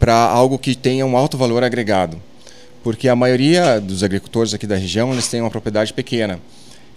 para 0.00 0.16
algo 0.16 0.58
que 0.58 0.74
tenha 0.74 1.06
um 1.06 1.16
alto 1.16 1.38
valor 1.38 1.62
agregado. 1.62 2.20
Porque 2.82 3.08
a 3.08 3.14
maioria 3.14 3.80
dos 3.80 4.02
agricultores 4.02 4.52
aqui 4.52 4.66
da 4.66 4.76
região 4.76 5.12
eles 5.12 5.28
têm 5.28 5.40
uma 5.40 5.50
propriedade 5.50 5.92
pequena. 5.92 6.40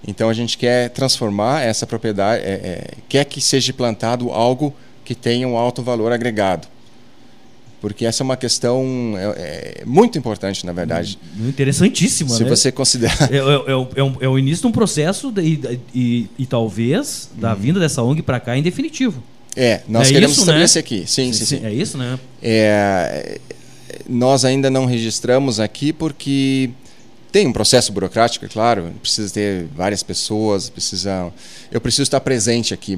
Então 0.05 0.29
a 0.29 0.33
gente 0.33 0.57
quer 0.57 0.89
transformar 0.89 1.61
essa 1.61 1.87
propriedade, 1.87 2.43
é, 2.43 2.49
é, 2.49 2.87
quer 3.07 3.25
que 3.25 3.39
seja 3.41 3.71
plantado 3.73 4.29
algo 4.31 4.73
que 5.05 5.15
tenha 5.15 5.47
um 5.47 5.57
alto 5.57 5.81
valor 5.81 6.11
agregado 6.11 6.67
porque 7.79 8.05
essa 8.05 8.23
é 8.23 8.25
uma 8.25 8.37
questão 8.37 9.13
é, 9.17 9.81
é 9.81 9.85
muito 9.85 10.17
importante, 10.17 10.65
na 10.65 10.73
verdade. 10.73 11.17
Interessantíssima, 11.39 12.29
Se 12.31 12.43
né? 12.43 12.49
você 12.49 12.71
considerar... 12.71 13.17
É, 13.31 13.37
é, 13.37 13.41
é, 13.41 14.25
é, 14.25 14.27
o 14.27 14.39
início 14.39 14.61
de 14.61 14.67
um 14.67 14.71
processo 14.71 15.31
de, 15.31 15.41
e, 15.41 15.79
e, 15.93 16.29
e, 16.39 16.45
talvez 16.45 17.29
da 17.35 17.53
hum. 17.53 17.57
vinda 17.57 17.79
dessa 17.79 18.01
ONG 18.01 18.21
para 18.21 18.39
cá 18.39 18.57
em 18.57 18.63
definitivo. 18.63 19.21
É, 19.55 19.81
nós 19.87 20.09
queremos 20.09 20.33
isso, 20.33 20.41
estabelecer 20.41 20.81
né? 20.81 20.85
aqui. 20.85 21.03
Sim, 21.07 21.33
sim, 21.33 21.45
sim. 21.45 21.65
É 21.65 21.73
isso, 21.73 21.97
né? 21.97 22.19
É, 22.41 23.39
nós 24.07 24.45
ainda 24.45 24.69
não 24.69 24.85
registramos 24.85 25.59
aqui 25.59 25.91
porque 25.91 26.69
tem 27.37 27.45
um 27.45 27.53
processo 27.53 27.91
burocrático, 27.91 28.45
é 28.45 28.47
claro, 28.47 28.91
precisa 28.99 29.31
ter 29.31 29.67
várias 29.75 30.01
pessoas, 30.01 30.71
precisa 30.71 31.31
eu 31.71 31.79
preciso 31.79 32.01
estar 32.01 32.19
presente 32.19 32.73
aqui 32.73 32.97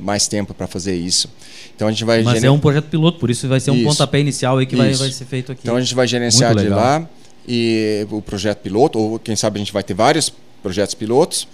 mais 0.00 0.28
tempo 0.28 0.54
para 0.54 0.68
fazer 0.68 0.94
isso. 0.94 1.28
Então 1.74 1.88
a 1.88 1.90
gente 1.90 2.04
vai 2.04 2.22
Mas 2.22 2.34
gener... 2.34 2.50
é 2.50 2.52
um 2.52 2.60
projeto 2.60 2.84
piloto, 2.84 3.18
por 3.18 3.28
isso 3.28 3.48
vai 3.48 3.58
ser 3.58 3.72
um 3.72 3.74
isso. 3.74 3.84
pontapé 3.84 4.20
inicial 4.20 4.58
aí 4.58 4.66
que 4.66 4.76
vai, 4.76 4.94
vai 4.94 5.10
ser 5.10 5.24
feito 5.24 5.50
aqui. 5.50 5.62
Então 5.64 5.74
a 5.74 5.80
gente 5.80 5.92
vai 5.92 6.06
gerenciar 6.06 6.54
de 6.54 6.68
lá 6.68 7.04
e 7.48 8.06
o 8.12 8.22
projeto 8.22 8.58
piloto, 8.58 8.96
ou 8.96 9.18
quem 9.18 9.34
sabe 9.34 9.56
a 9.56 9.58
gente 9.58 9.72
vai 9.72 9.82
ter 9.82 9.94
vários 9.94 10.32
projetos 10.62 10.94
pilotos. 10.94 11.48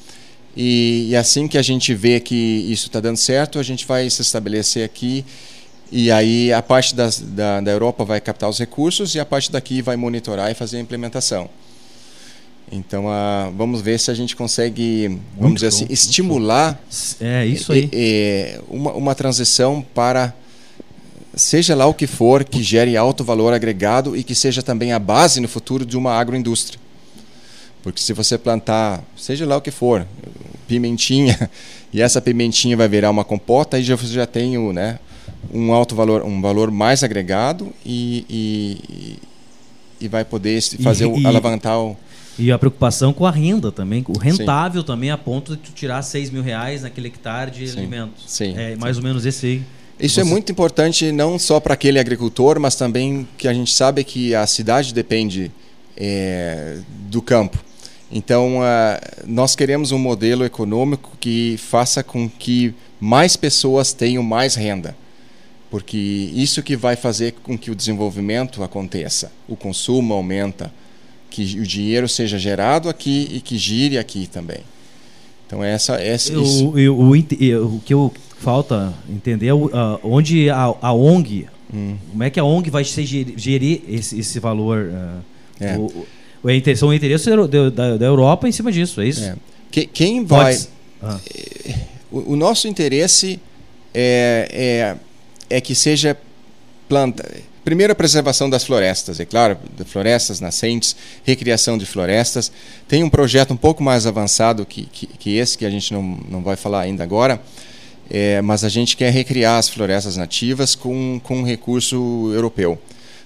E, 0.54 1.06
e 1.08 1.16
assim 1.16 1.48
que 1.48 1.56
a 1.56 1.62
gente 1.62 1.94
vê 1.94 2.20
que 2.20 2.34
isso 2.34 2.88
está 2.88 3.00
dando 3.00 3.16
certo, 3.16 3.58
a 3.58 3.62
gente 3.62 3.86
vai 3.86 4.10
se 4.10 4.20
estabelecer 4.20 4.84
aqui 4.84 5.24
e 5.90 6.10
aí 6.10 6.52
a 6.52 6.60
parte 6.60 6.94
das, 6.94 7.18
da, 7.18 7.62
da 7.62 7.70
Europa 7.70 8.04
vai 8.04 8.20
captar 8.20 8.50
os 8.50 8.58
recursos 8.58 9.14
e 9.14 9.20
a 9.20 9.24
parte 9.24 9.50
daqui 9.50 9.80
vai 9.80 9.96
monitorar 9.96 10.50
e 10.50 10.54
fazer 10.54 10.76
a 10.76 10.80
implementação. 10.80 11.48
Então, 12.70 13.06
uh, 13.06 13.52
vamos 13.56 13.80
ver 13.80 13.98
se 13.98 14.10
a 14.10 14.14
gente 14.14 14.34
consegue, 14.34 15.08
muito 15.08 15.22
vamos 15.38 15.54
dizer 15.56 15.68
assim, 15.68 15.86
estimular 15.88 16.80
é, 17.20 17.46
isso 17.46 17.72
aí. 17.72 17.88
É, 17.92 18.60
uma, 18.68 18.92
uma 18.92 19.14
transição 19.14 19.84
para, 19.94 20.34
seja 21.34 21.76
lá 21.76 21.86
o 21.86 21.94
que 21.94 22.08
for, 22.08 22.42
que 22.42 22.62
gere 22.62 22.96
alto 22.96 23.22
valor 23.22 23.52
agregado 23.52 24.16
e 24.16 24.24
que 24.24 24.34
seja 24.34 24.62
também 24.62 24.92
a 24.92 24.98
base 24.98 25.40
no 25.40 25.46
futuro 25.46 25.86
de 25.86 25.96
uma 25.96 26.14
agroindústria. 26.14 26.80
Porque 27.84 28.00
se 28.00 28.12
você 28.12 28.36
plantar, 28.36 29.00
seja 29.16 29.46
lá 29.46 29.56
o 29.56 29.60
que 29.60 29.70
for, 29.70 30.04
pimentinha, 30.66 31.48
e 31.92 32.02
essa 32.02 32.20
pimentinha 32.20 32.76
vai 32.76 32.88
virar 32.88 33.10
uma 33.10 33.24
compota, 33.24 33.76
aí 33.76 33.84
já, 33.84 33.94
você 33.94 34.12
já 34.12 34.26
tem 34.26 34.58
o, 34.58 34.72
né, 34.72 34.98
um 35.54 35.72
alto 35.72 35.94
valor, 35.94 36.24
um 36.24 36.40
valor 36.40 36.72
mais 36.72 37.04
agregado 37.04 37.72
e, 37.84 38.26
e, 38.28 39.18
e 40.00 40.08
vai 40.08 40.24
poder 40.24 40.60
fazer 40.82 41.04
e, 41.04 41.06
o, 41.06 41.26
alavancar 41.28 41.78
o 41.78 41.96
e 42.38 42.52
a 42.52 42.58
preocupação 42.58 43.12
com 43.12 43.24
a 43.24 43.30
renda 43.30 43.72
também, 43.72 44.04
o 44.08 44.18
rentável 44.18 44.82
Sim. 44.82 44.86
também 44.86 45.10
a 45.10 45.16
ponto 45.16 45.56
de 45.56 45.62
tu 45.62 45.72
tirar 45.72 46.02
6 46.02 46.30
mil 46.30 46.42
reais 46.42 46.82
naquele 46.82 47.08
hectare 47.08 47.50
de 47.50 47.66
Sim. 47.66 47.78
alimentos. 47.78 48.24
Sim. 48.26 48.54
É 48.56 48.76
mais 48.76 48.96
Sim. 48.96 49.02
ou 49.02 49.08
menos 49.08 49.24
esse 49.24 49.46
aí. 49.46 49.62
Isso 49.98 50.20
é 50.20 50.24
Você... 50.24 50.28
é 50.28 50.30
muito 50.30 50.52
importante 50.52 51.12
não 51.12 51.38
só 51.38 51.58
para 51.58 51.74
aquele 51.74 51.98
agricultor, 51.98 52.60
mas 52.60 52.76
também 52.76 53.26
que 53.38 53.48
a 53.48 53.54
gente 53.54 53.72
sabe 53.72 54.04
que 54.04 54.34
a 54.34 54.46
cidade 54.46 54.92
depende 54.92 55.50
é, 55.96 56.78
do 57.08 57.22
campo. 57.22 57.58
Então, 58.10 58.58
uh, 58.58 58.62
nós 59.26 59.56
queremos 59.56 59.90
um 59.90 59.98
modelo 59.98 60.44
econômico 60.44 61.16
que 61.18 61.56
faça 61.56 62.02
com 62.04 62.28
que 62.28 62.72
mais 63.00 63.36
pessoas 63.36 63.92
tenham 63.92 64.22
mais 64.22 64.54
renda. 64.54 64.96
Porque 65.70 65.96
isso 65.96 66.62
que 66.62 66.76
vai 66.76 66.94
fazer 66.94 67.34
com 67.42 67.58
que 67.58 67.70
o 67.70 67.74
desenvolvimento 67.74 68.62
aconteça. 68.62 69.32
O 69.48 69.56
consumo 69.56 70.14
aumenta, 70.14 70.72
que 71.36 71.60
o 71.60 71.66
dinheiro 71.66 72.08
seja 72.08 72.38
gerado 72.38 72.88
aqui 72.88 73.28
e 73.30 73.40
que 73.42 73.58
gire 73.58 73.98
aqui 73.98 74.26
também. 74.26 74.60
Então 75.46 75.62
essa, 75.62 75.96
essa 75.96 76.32
eu, 76.32 76.42
isso. 76.42 76.78
Eu, 76.78 76.98
o, 76.98 77.10
o, 77.12 77.80
que 77.84 77.92
eu 77.92 78.10
falta 78.38 78.94
entender 79.08 79.48
é 79.48 79.54
uh, 79.54 79.68
onde 80.02 80.48
a, 80.48 80.74
a 80.80 80.94
ONG, 80.94 81.46
hum. 81.72 81.96
como 82.10 82.22
é 82.22 82.30
que 82.30 82.40
a 82.40 82.44
ONG 82.44 82.70
vai 82.70 82.82
gerir, 82.82 83.34
gerir 83.36 83.82
esse, 83.86 84.18
esse 84.18 84.40
valor? 84.40 84.90
Uh, 84.90 85.22
é. 85.60 85.76
o, 85.76 86.06
o, 86.42 86.50
é 86.50 86.74
são 86.74 86.92
interesses 86.92 87.26
da, 87.26 87.70
da, 87.70 87.96
da, 87.98 88.06
Europa 88.06 88.48
em 88.48 88.52
cima 88.52 88.72
disso, 88.72 89.02
é 89.02 89.08
isso? 89.08 89.24
É. 89.24 89.36
Que, 89.70 89.86
quem 89.86 90.24
vai... 90.24 90.58
Ah. 91.02 91.20
É, 91.34 91.74
o, 92.10 92.32
o, 92.32 92.36
nosso 92.36 92.66
interesse 92.66 93.38
é, 93.92 94.96
é, 95.50 95.56
é 95.58 95.60
que 95.60 95.74
seja 95.74 96.16
planta 96.88 97.28
Primeiro, 97.66 97.92
a 97.92 97.96
preservação 97.96 98.48
das 98.48 98.62
florestas, 98.62 99.18
é 99.18 99.24
claro, 99.24 99.58
florestas 99.86 100.38
nascentes, 100.38 100.94
recriação 101.24 101.76
de 101.76 101.84
florestas. 101.84 102.52
Tem 102.86 103.02
um 103.02 103.10
projeto 103.10 103.52
um 103.52 103.56
pouco 103.56 103.82
mais 103.82 104.06
avançado 104.06 104.64
que, 104.64 104.86
que, 104.86 105.08
que 105.08 105.36
esse, 105.36 105.58
que 105.58 105.66
a 105.66 105.70
gente 105.70 105.92
não, 105.92 106.00
não 106.28 106.42
vai 106.44 106.54
falar 106.54 106.82
ainda 106.82 107.02
agora, 107.02 107.42
é, 108.08 108.40
mas 108.40 108.62
a 108.62 108.68
gente 108.68 108.96
quer 108.96 109.10
recriar 109.10 109.58
as 109.58 109.68
florestas 109.68 110.16
nativas 110.16 110.76
com, 110.76 111.20
com 111.24 111.38
um 111.38 111.42
recurso 111.42 112.30
europeu, 112.32 112.80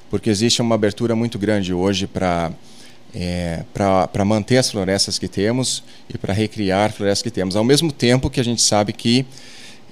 porque 0.08 0.30
existe 0.30 0.62
uma 0.62 0.74
abertura 0.74 1.14
muito 1.14 1.38
grande 1.38 1.74
hoje 1.74 2.06
para 2.06 2.50
é, 3.14 3.62
para 3.74 4.24
manter 4.24 4.56
as 4.56 4.70
florestas 4.70 5.18
que 5.18 5.28
temos 5.28 5.82
e 6.08 6.16
para 6.16 6.32
recriar 6.32 6.92
florestas 6.92 7.22
que 7.22 7.30
temos, 7.30 7.56
ao 7.56 7.64
mesmo 7.64 7.92
tempo 7.92 8.30
que 8.30 8.40
a 8.40 8.44
gente 8.44 8.62
sabe 8.62 8.94
que 8.94 9.26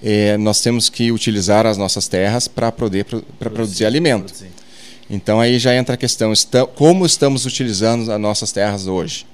é, 0.03 0.37
nós 0.37 0.61
temos 0.61 0.89
que 0.89 1.11
utilizar 1.11 1.67
as 1.67 1.77
nossas 1.77 2.09
terras 2.09 2.49
para 2.49 2.71
poder 2.71 3.05
para 3.05 3.21
produzir, 3.21 3.51
produzir 3.55 3.87
alimento. 3.87 4.27
Produzir. 4.27 4.51
Então 5.11 5.41
aí 5.41 5.59
já 5.59 5.75
entra 5.75 5.95
a 5.95 5.99
questão, 5.99 6.33
está, 6.33 6.67
como 6.67 7.07
estamos 7.07 7.47
utilizando 7.47 8.11
as 8.13 8.21
nossas 8.21 8.53
terras 8.53 8.87
hoje? 8.87 9.27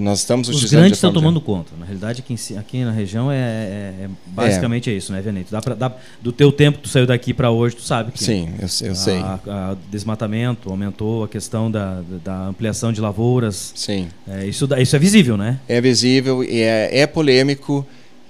Nós 0.00 0.20
estamos 0.20 0.48
Os 0.48 0.70
grandes 0.70 0.92
estão 0.92 1.12
tomando 1.12 1.40
conta. 1.40 1.72
Na 1.76 1.84
realidade, 1.84 2.20
aqui, 2.20 2.56
aqui 2.56 2.84
na 2.84 2.92
região 2.92 3.32
é, 3.32 3.36
é, 3.36 4.04
é 4.04 4.10
basicamente 4.28 4.88
é. 4.88 4.92
é. 4.92 4.96
isso, 4.96 5.12
né, 5.12 5.20
Veneto? 5.20 5.50
Dá 5.50 5.60
pra, 5.60 5.74
dá, 5.74 5.92
do 6.20 6.30
teu 6.30 6.52
tempo 6.52 6.78
que 6.78 6.84
tu 6.84 6.88
saiu 6.88 7.04
daqui 7.04 7.34
para 7.34 7.50
hoje, 7.50 7.74
tu 7.74 7.82
sabe 7.82 8.12
que 8.12 8.22
Sim, 8.22 8.48
eu, 8.60 8.86
eu 8.86 8.92
a, 8.92 8.94
sei. 8.94 9.18
A, 9.18 9.76
desmatamento 9.90 10.70
aumentou, 10.70 11.24
a 11.24 11.28
questão 11.28 11.68
da, 11.68 12.00
da 12.22 12.46
ampliação 12.46 12.92
de 12.92 13.00
lavouras. 13.00 13.72
Sim. 13.74 14.08
É, 14.28 14.46
isso, 14.46 14.68
isso 14.78 14.94
é 14.94 14.98
visível, 15.00 15.36
né? 15.36 15.58
É 15.68 15.80
visível 15.80 16.44
e 16.44 16.60
é, 16.60 17.00
é 17.00 17.06
polêmico. 17.06 17.84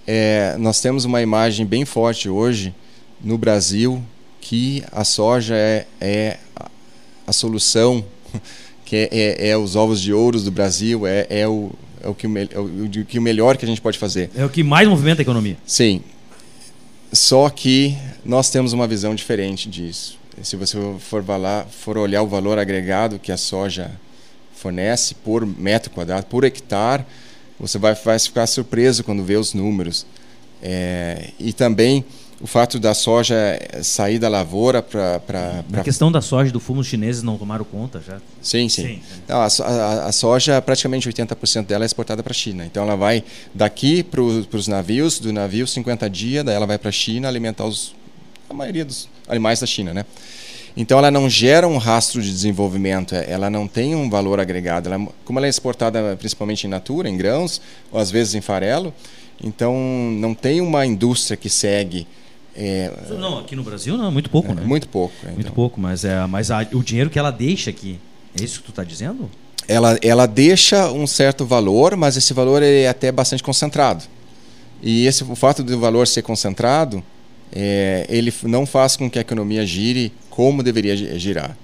É, 0.06 0.56
nós 0.58 0.80
temos 0.80 1.04
uma 1.04 1.22
imagem 1.22 1.64
bem 1.64 1.84
forte 1.84 2.28
hoje 2.28 2.74
no 3.22 3.38
Brasil 3.38 4.02
que 4.40 4.82
a 4.90 5.04
soja 5.04 5.54
é, 5.54 5.86
é 6.00 6.38
a 7.26 7.32
solução, 7.32 8.04
que 8.84 8.96
é, 8.96 9.08
é, 9.10 9.48
é, 9.50 9.56
os 9.56 9.76
ovos 9.76 10.00
de 10.00 10.12
ouro 10.12 10.40
do 10.40 10.50
Brasil, 10.50 11.06
é, 11.06 11.26
é, 11.30 11.48
o, 11.48 11.70
é, 12.02 12.08
o, 12.08 12.14
que, 12.14 12.26
o, 12.26 13.04
que 13.06 13.18
o 13.18 13.22
melhor 13.22 13.56
que 13.56 13.64
a 13.64 13.68
gente 13.68 13.80
pode 13.80 13.98
fazer. 13.98 14.30
É 14.34 14.44
o 14.44 14.50
que 14.50 14.62
mais 14.62 14.88
movimenta 14.88 15.20
a 15.20 15.24
economia. 15.24 15.56
Sim. 15.64 16.02
Só 17.12 17.48
que 17.48 17.96
nós 18.24 18.50
temos 18.50 18.72
uma 18.72 18.86
visão 18.86 19.14
diferente 19.14 19.68
disso. 19.68 20.18
Se 20.42 20.56
você 20.56 20.76
for, 20.98 21.22
valar, 21.22 21.66
for 21.66 21.96
olhar 21.96 22.22
o 22.22 22.26
valor 22.26 22.58
agregado 22.58 23.18
que 23.18 23.30
a 23.30 23.36
soja 23.36 23.90
fornece 24.56 25.14
por 25.14 25.46
metro 25.46 25.90
quadrado, 25.90 26.26
por 26.26 26.42
hectare, 26.42 27.04
você 27.62 27.78
vai, 27.78 27.94
vai 27.94 28.18
ficar 28.18 28.46
surpreso 28.46 29.04
quando 29.04 29.22
vê 29.22 29.36
os 29.36 29.54
números. 29.54 30.04
É, 30.60 31.30
e 31.38 31.52
também 31.52 32.04
o 32.40 32.46
fato 32.46 32.80
da 32.80 32.92
soja 32.92 33.34
sair 33.84 34.18
da 34.18 34.28
lavoura 34.28 34.82
para. 34.82 35.20
Pra... 35.20 35.64
A 35.74 35.80
questão 35.80 36.10
da 36.10 36.20
soja 36.20 36.50
do 36.50 36.58
fumo, 36.58 36.80
os 36.80 36.88
chineses 36.88 37.22
não 37.22 37.38
tomaram 37.38 37.64
conta 37.64 38.02
já? 38.04 38.18
Sim, 38.40 38.68
sim. 38.68 38.82
sim. 38.82 39.02
Não, 39.28 39.36
a, 39.36 39.46
a, 39.46 40.06
a, 40.06 40.12
soja, 40.12 40.60
praticamente 40.60 41.08
80% 41.08 41.66
dela 41.66 41.84
é 41.84 41.86
exportada 41.86 42.20
para 42.20 42.32
a 42.32 42.34
China. 42.34 42.66
Então 42.66 42.82
ela 42.82 42.96
vai 42.96 43.22
daqui 43.54 44.02
para 44.02 44.20
os 44.20 44.66
navios, 44.66 45.20
do 45.20 45.32
navio 45.32 45.66
50 45.66 46.10
dias, 46.10 46.44
daí 46.44 46.56
ela 46.56 46.66
vai 46.66 46.78
para 46.78 46.88
a 46.88 46.92
China 46.92 47.28
alimentar 47.28 47.64
os, 47.64 47.94
a 48.50 48.54
maioria 48.54 48.84
dos 48.84 49.08
animais 49.28 49.60
da 49.60 49.66
China, 49.66 49.94
né? 49.94 50.04
Então 50.76 50.98
ela 50.98 51.10
não 51.10 51.28
gera 51.28 51.68
um 51.68 51.76
rastro 51.76 52.22
de 52.22 52.30
desenvolvimento, 52.30 53.14
é, 53.14 53.30
ela 53.30 53.50
não 53.50 53.68
tem 53.68 53.94
um 53.94 54.08
valor 54.08 54.40
agregado. 54.40 54.88
Ela, 54.88 55.06
como 55.24 55.38
ela 55.38 55.46
é 55.46 55.50
exportada 55.50 56.16
principalmente 56.18 56.66
em 56.66 56.70
natura, 56.70 57.08
em 57.08 57.16
grãos, 57.16 57.60
ou 57.90 58.00
às 58.00 58.10
vezes 58.10 58.34
em 58.34 58.40
farelo, 58.40 58.92
então 59.42 59.76
não 60.18 60.34
tem 60.34 60.60
uma 60.60 60.86
indústria 60.86 61.36
que 61.36 61.50
segue. 61.50 62.06
É, 62.54 62.92
não, 63.08 63.38
aqui 63.38 63.56
no 63.56 63.62
Brasil 63.62 63.96
não, 63.96 64.10
muito 64.10 64.30
pouco, 64.30 64.52
é, 64.52 64.54
né? 64.54 64.62
Muito 64.62 64.88
pouco. 64.88 65.14
Então. 65.22 65.34
Muito 65.34 65.52
pouco, 65.52 65.80
mas, 65.80 66.04
é, 66.04 66.26
mas 66.26 66.50
a, 66.50 66.66
o 66.72 66.82
dinheiro 66.82 67.10
que 67.10 67.18
ela 67.18 67.30
deixa 67.30 67.70
aqui, 67.70 67.98
é 68.38 68.42
isso 68.42 68.60
que 68.60 68.66
tu 68.66 68.70
está 68.70 68.84
dizendo? 68.84 69.30
Ela, 69.68 69.98
ela 70.02 70.26
deixa 70.26 70.90
um 70.90 71.06
certo 71.06 71.46
valor, 71.46 71.96
mas 71.96 72.16
esse 72.16 72.32
valor 72.34 72.62
é 72.62 72.88
até 72.88 73.12
bastante 73.12 73.42
concentrado. 73.42 74.04
E 74.82 75.06
esse, 75.06 75.22
o 75.22 75.36
fato 75.36 75.62
do 75.62 75.78
valor 75.78 76.06
ser 76.06 76.22
concentrado, 76.22 77.02
é, 77.52 78.06
ele 78.08 78.32
não 78.42 78.66
faz 78.66 78.96
com 78.96 79.08
que 79.08 79.18
a 79.18 79.22
economia 79.22 79.64
gire 79.64 80.12
como 80.32 80.62
deveria 80.62 80.96
girar. 81.18 81.56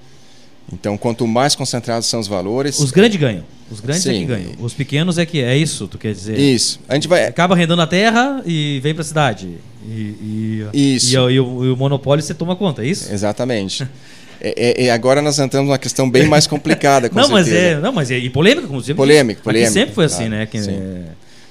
Então, 0.71 0.99
quanto 0.99 1.27
mais 1.27 1.55
concentrados 1.55 2.07
são 2.07 2.21
os 2.21 2.29
valores. 2.29 2.79
Os 2.79 2.91
grandes 2.91 3.19
ganham. 3.19 3.43
Os 3.71 3.81
grandes 3.81 4.03
sim. 4.03 4.11
é 4.11 4.19
que 4.19 4.25
ganham. 4.27 4.53
Os 4.61 4.75
pequenos 4.75 5.17
é 5.17 5.25
que 5.25 5.41
é 5.41 5.57
isso, 5.57 5.89
tu 5.89 5.97
quer 5.97 6.13
dizer? 6.13 6.39
Isso. 6.39 6.79
A 6.87 6.95
gente 6.95 7.09
vai. 7.09 7.25
Acaba 7.25 7.57
rendendo 7.57 7.81
a 7.81 7.87
terra 7.87 8.43
e 8.45 8.79
vem 8.83 8.93
para 8.93 9.01
a 9.01 9.05
cidade. 9.05 9.49
E, 9.87 10.69
e, 10.75 10.95
isso. 10.97 11.09
E, 11.09 11.13
e, 11.15 11.41
o, 11.41 11.65
e, 11.65 11.71
o, 11.71 11.77
monopólio 11.77 12.23
você 12.23 12.35
toma 12.35 12.55
conta, 12.55 12.83
é 12.83 12.87
isso? 12.87 13.13
Exatamente. 13.13 13.89
É, 14.41 14.85
é, 14.85 14.87
é, 14.87 14.91
agora 14.93 15.21
nós 15.21 15.37
entramos 15.41 15.67
numa 15.69 15.79
questão 15.79 16.09
bem 16.09 16.25
mais 16.25 16.47
complicada, 16.47 17.09
com 17.09 17.17
não, 17.17 17.25
certeza. 17.25 17.51
Mas 17.51 17.61
é, 17.61 17.81
não, 17.81 17.93
mas 17.93 18.09
é 18.09 18.19
e 18.19 18.31
polêmica, 18.31 18.69
como 18.69 18.81
sempre. 18.81 18.95
Polêmico, 18.95 19.43
polêmico. 19.43 19.73
sempre 19.73 19.93
foi 19.97 20.05
assim, 20.05 20.29
né? 20.29 20.47
Que, 20.47 20.59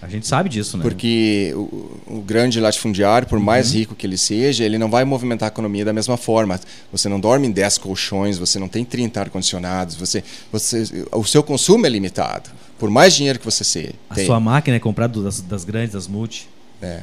a 0.01 0.07
gente 0.07 0.27
sabe 0.27 0.47
disso, 0.47 0.77
né? 0.77 0.83
Porque 0.83 1.51
o, 1.55 1.99
o 2.07 2.21
grande 2.21 2.59
latifundiário, 2.59 3.27
por 3.27 3.39
mais 3.39 3.71
uhum. 3.71 3.79
rico 3.79 3.95
que 3.95 4.05
ele 4.05 4.17
seja, 4.17 4.63
ele 4.63 4.77
não 4.77 4.89
vai 4.89 5.03
movimentar 5.03 5.47
a 5.47 5.51
economia 5.51 5.83
da 5.83 5.91
mesma 5.91 6.17
forma. 6.17 6.59
Você 6.91 7.09
não 7.09 7.19
dorme 7.19 7.47
em 7.47 7.51
10 7.51 7.79
colchões, 7.79 8.37
você 8.37 8.59
não 8.59 8.67
tem 8.67 8.85
30 8.85 9.19
ar-condicionados, 9.19 9.95
você, 9.95 10.23
você, 10.51 11.05
o 11.11 11.23
seu 11.23 11.41
consumo 11.41 11.85
é 11.85 11.89
limitado. 11.89 12.49
Por 12.77 12.89
mais 12.89 13.15
dinheiro 13.15 13.39
que 13.39 13.45
você 13.45 13.63
se, 13.63 13.95
a 14.09 14.15
tem. 14.15 14.25
Sua 14.27 14.39
máquina 14.39 14.77
é 14.77 14.79
comprada 14.79 15.19
das, 15.21 15.41
das 15.41 15.63
grandes, 15.63 15.93
das 15.93 16.07
multi. 16.07 16.47
É. 16.81 17.01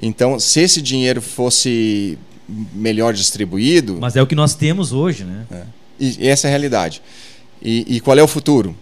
Então, 0.00 0.40
se 0.40 0.60
esse 0.60 0.82
dinheiro 0.82 1.22
fosse 1.22 2.18
melhor 2.74 3.14
distribuído. 3.14 3.98
Mas 4.00 4.16
é 4.16 4.22
o 4.22 4.26
que 4.26 4.34
nós 4.34 4.54
temos 4.54 4.92
hoje, 4.92 5.24
né? 5.24 5.46
É. 5.50 5.62
E 6.00 6.28
essa 6.28 6.46
é 6.46 6.48
a 6.48 6.50
realidade. 6.50 7.00
E, 7.62 7.96
e 7.96 8.00
qual 8.00 8.18
é 8.18 8.22
o 8.22 8.26
futuro? 8.26 8.74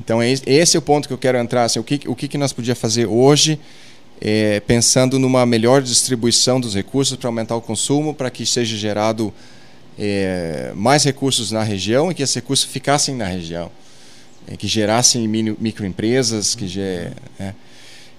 Então, 0.00 0.22
é 0.22 0.30
esse 0.30 0.76
é 0.76 0.78
o 0.78 0.82
ponto 0.82 1.08
que 1.08 1.14
eu 1.14 1.18
quero 1.18 1.38
entrar. 1.38 1.64
Assim, 1.64 1.78
o 1.78 1.84
que, 1.84 2.00
o 2.06 2.14
que, 2.14 2.38
nós 2.38 2.52
podíamos 2.52 2.80
fazer 2.80 3.06
hoje, 3.06 3.58
é, 4.20 4.60
pensando 4.60 5.18
numa 5.18 5.44
melhor 5.44 5.82
distribuição 5.82 6.60
dos 6.60 6.74
recursos 6.74 7.16
para 7.16 7.28
aumentar 7.28 7.56
o 7.56 7.60
consumo, 7.60 8.14
para 8.14 8.30
que 8.30 8.46
seja 8.46 8.76
gerado 8.76 9.32
é, 9.98 10.72
mais 10.74 11.04
recursos 11.04 11.50
na 11.50 11.62
região 11.62 12.10
e 12.10 12.14
que 12.14 12.22
esses 12.22 12.34
recursos 12.34 12.70
ficassem 12.70 13.14
na 13.14 13.26
região, 13.26 13.70
é, 14.46 14.56
que 14.56 14.68
gerassem 14.68 15.26
microempresas, 15.26 16.54
que 16.54 16.66
ger, 16.66 17.12
é. 17.38 17.52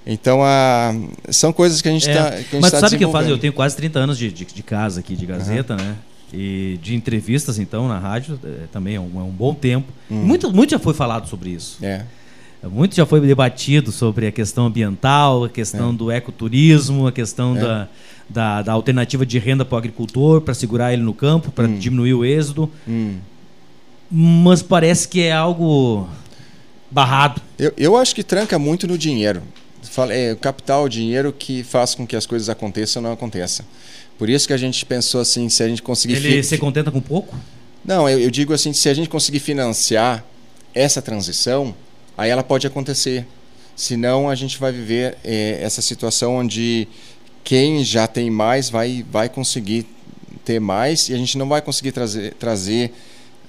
Então, 0.05 0.41
a, 0.43 0.95
são 1.29 1.53
coisas 1.53 1.81
que 1.81 1.87
a 1.87 1.91
gente 1.91 2.09
está. 2.09 2.29
É, 2.29 2.45
mas 2.59 2.71
tá 2.71 2.79
sabe 2.79 2.97
que 2.97 3.03
eu 3.03 3.11
faço? 3.11 3.29
Eu 3.29 3.37
tenho 3.37 3.53
quase 3.53 3.75
30 3.75 3.99
anos 3.99 4.17
de, 4.17 4.31
de, 4.31 4.45
de 4.45 4.63
casa 4.63 5.01
aqui, 5.01 5.15
de 5.15 5.25
Gazeta, 5.25 5.73
uhum. 5.73 5.79
né? 5.79 5.95
E 6.33 6.79
de 6.81 6.95
entrevistas, 6.95 7.57
então, 7.57 7.87
na 7.87 7.97
rádio, 7.97 8.39
é, 8.43 8.67
também 8.71 8.95
é 8.95 8.99
um, 8.99 9.19
é 9.19 9.23
um, 9.23 9.31
bom 9.31 9.53
tempo. 9.53 9.91
Hum. 10.09 10.23
Muito, 10.23 10.51
muito 10.53 10.71
já 10.71 10.79
foi 10.79 10.93
falado 10.93 11.27
sobre 11.27 11.49
isso. 11.49 11.83
É. 11.83 12.03
Muito 12.63 12.95
já 12.95 13.05
foi 13.05 13.21
debatido 13.21 13.91
sobre 13.91 14.27
a 14.27 14.31
questão 14.31 14.65
ambiental, 14.65 15.45
a 15.45 15.49
questão 15.49 15.91
é. 15.91 15.93
do 15.93 16.11
ecoturismo, 16.11 17.07
a 17.07 17.11
questão 17.11 17.57
é. 17.57 17.61
da, 17.61 17.87
da, 18.29 18.61
da, 18.61 18.73
alternativa 18.73 19.25
de 19.25 19.39
renda 19.39 19.63
para 19.63 19.75
o 19.75 19.77
agricultor, 19.77 20.41
para 20.41 20.53
segurar 20.53 20.91
ele 20.93 21.01
no 21.01 21.13
campo, 21.13 21.51
para 21.51 21.67
hum. 21.67 21.79
diminuir 21.79 22.13
o 22.13 22.25
êxodo. 22.25 22.69
Hum. 22.87 23.17
Mas 24.11 24.61
parece 24.61 25.07
que 25.07 25.21
é 25.21 25.31
algo 25.31 26.07
barrado. 26.91 27.41
Eu, 27.57 27.73
eu 27.77 27.97
acho 27.97 28.13
que 28.13 28.23
tranca 28.23 28.59
muito 28.59 28.87
no 28.87 28.97
dinheiro. 28.97 29.41
É, 30.09 30.33
o 30.33 30.37
capital, 30.37 30.83
o 30.83 30.89
dinheiro 30.89 31.31
que 31.31 31.63
faz 31.63 31.95
com 31.95 32.05
que 32.05 32.15
as 32.15 32.25
coisas 32.25 32.49
aconteçam 32.49 33.01
ou 33.01 33.07
não 33.07 33.13
aconteçam. 33.13 33.65
Por 34.19 34.29
isso 34.29 34.45
que 34.45 34.53
a 34.53 34.57
gente 34.57 34.85
pensou 34.85 35.21
assim, 35.21 35.47
se 35.47 35.63
a 35.63 35.67
gente 35.69 35.81
conseguir... 35.81 36.17
Ele 36.17 36.43
se 36.43 36.57
contenta 36.57 36.91
com 36.91 36.99
pouco? 36.99 37.33
Não, 37.85 38.07
eu, 38.07 38.19
eu, 38.19 38.29
digo 38.29 38.53
assim, 38.53 38.73
se 38.73 38.89
a 38.89 38.93
gente 38.93 39.07
conseguir 39.07 39.39
financiar 39.39 40.25
essa 40.75 41.01
transição, 41.01 41.73
aí 42.17 42.29
ela 42.29 42.43
pode 42.43 42.67
acontecer. 42.67 43.25
Senão 43.77 44.29
a 44.29 44.35
gente 44.35 44.59
vai 44.59 44.73
viver 44.73 45.17
é, 45.23 45.59
essa 45.61 45.81
situação 45.81 46.35
onde 46.35 46.85
quem 47.45 47.81
já 47.81 48.07
tem 48.07 48.29
mais 48.29 48.69
vai, 48.69 49.05
vai 49.09 49.29
conseguir 49.29 49.87
ter 50.43 50.59
mais 50.59 51.07
e 51.07 51.13
a 51.13 51.17
gente 51.17 51.37
não 51.37 51.47
vai 51.47 51.61
conseguir 51.61 51.93
trazer, 51.93 52.33
trazer 52.33 52.91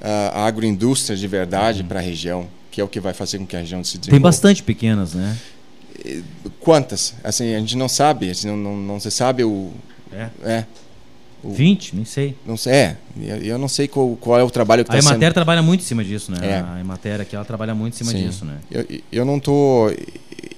uh, 0.01 0.31
a 0.33 0.47
agroindústria 0.47 1.17
de 1.17 1.27
verdade 1.27 1.83
uhum. 1.83 1.89
para 1.89 1.99
a 1.99 2.03
região, 2.03 2.47
que 2.71 2.81
é 2.81 2.85
o 2.85 2.89
que 2.89 3.01
vai 3.01 3.13
fazer 3.13 3.39
com 3.39 3.47
que 3.47 3.57
a 3.57 3.59
região 3.59 3.83
se 3.83 3.99
desenvolva. 3.99 4.13
Tem 4.13 4.23
bastante 4.23 4.63
pequenas, 4.63 5.15
né? 5.15 5.37
Quantas? 6.61 7.15
Assim, 7.25 7.57
a 7.57 7.59
gente 7.59 7.77
não 7.77 7.89
sabe, 7.89 8.31
não, 8.45 8.57
não, 8.57 8.77
não 8.77 9.01
se 9.01 9.11
sabe 9.11 9.43
o, 9.43 9.73
é. 10.13 10.29
é. 10.45 10.65
O, 11.43 11.53
20, 11.53 11.97
nem 11.97 12.05
sei. 12.05 12.37
Não 12.45 12.57
sei, 12.57 12.73
é. 12.73 12.97
Eu 13.43 13.59
não 13.59 13.69
sei 13.69 13.89
qual, 13.89 14.15
qual 14.21 14.39
é 14.39 14.45
o 14.45 14.51
trabalho 14.51 14.85
que 14.85 14.91
está 14.91 15.01
sendo... 15.01 15.13
A 15.13 15.15
Emater 15.15 15.33
trabalha 15.33 15.63
muito 15.63 15.81
em 15.81 15.85
cima 15.85 16.05
disso, 16.05 16.31
né? 16.31 16.39
É. 16.43 16.65
A 16.77 16.81
Emater 16.81 17.21
aqui, 17.21 17.35
ela 17.35 17.45
trabalha 17.45 17.75
muito 17.75 17.95
em 17.95 17.97
cima 17.97 18.11
Sim. 18.11 18.27
disso, 18.27 18.45
né? 18.45 18.59
Eu, 18.71 18.87
eu 19.11 19.25
não 19.25 19.41
tô... 19.41 19.91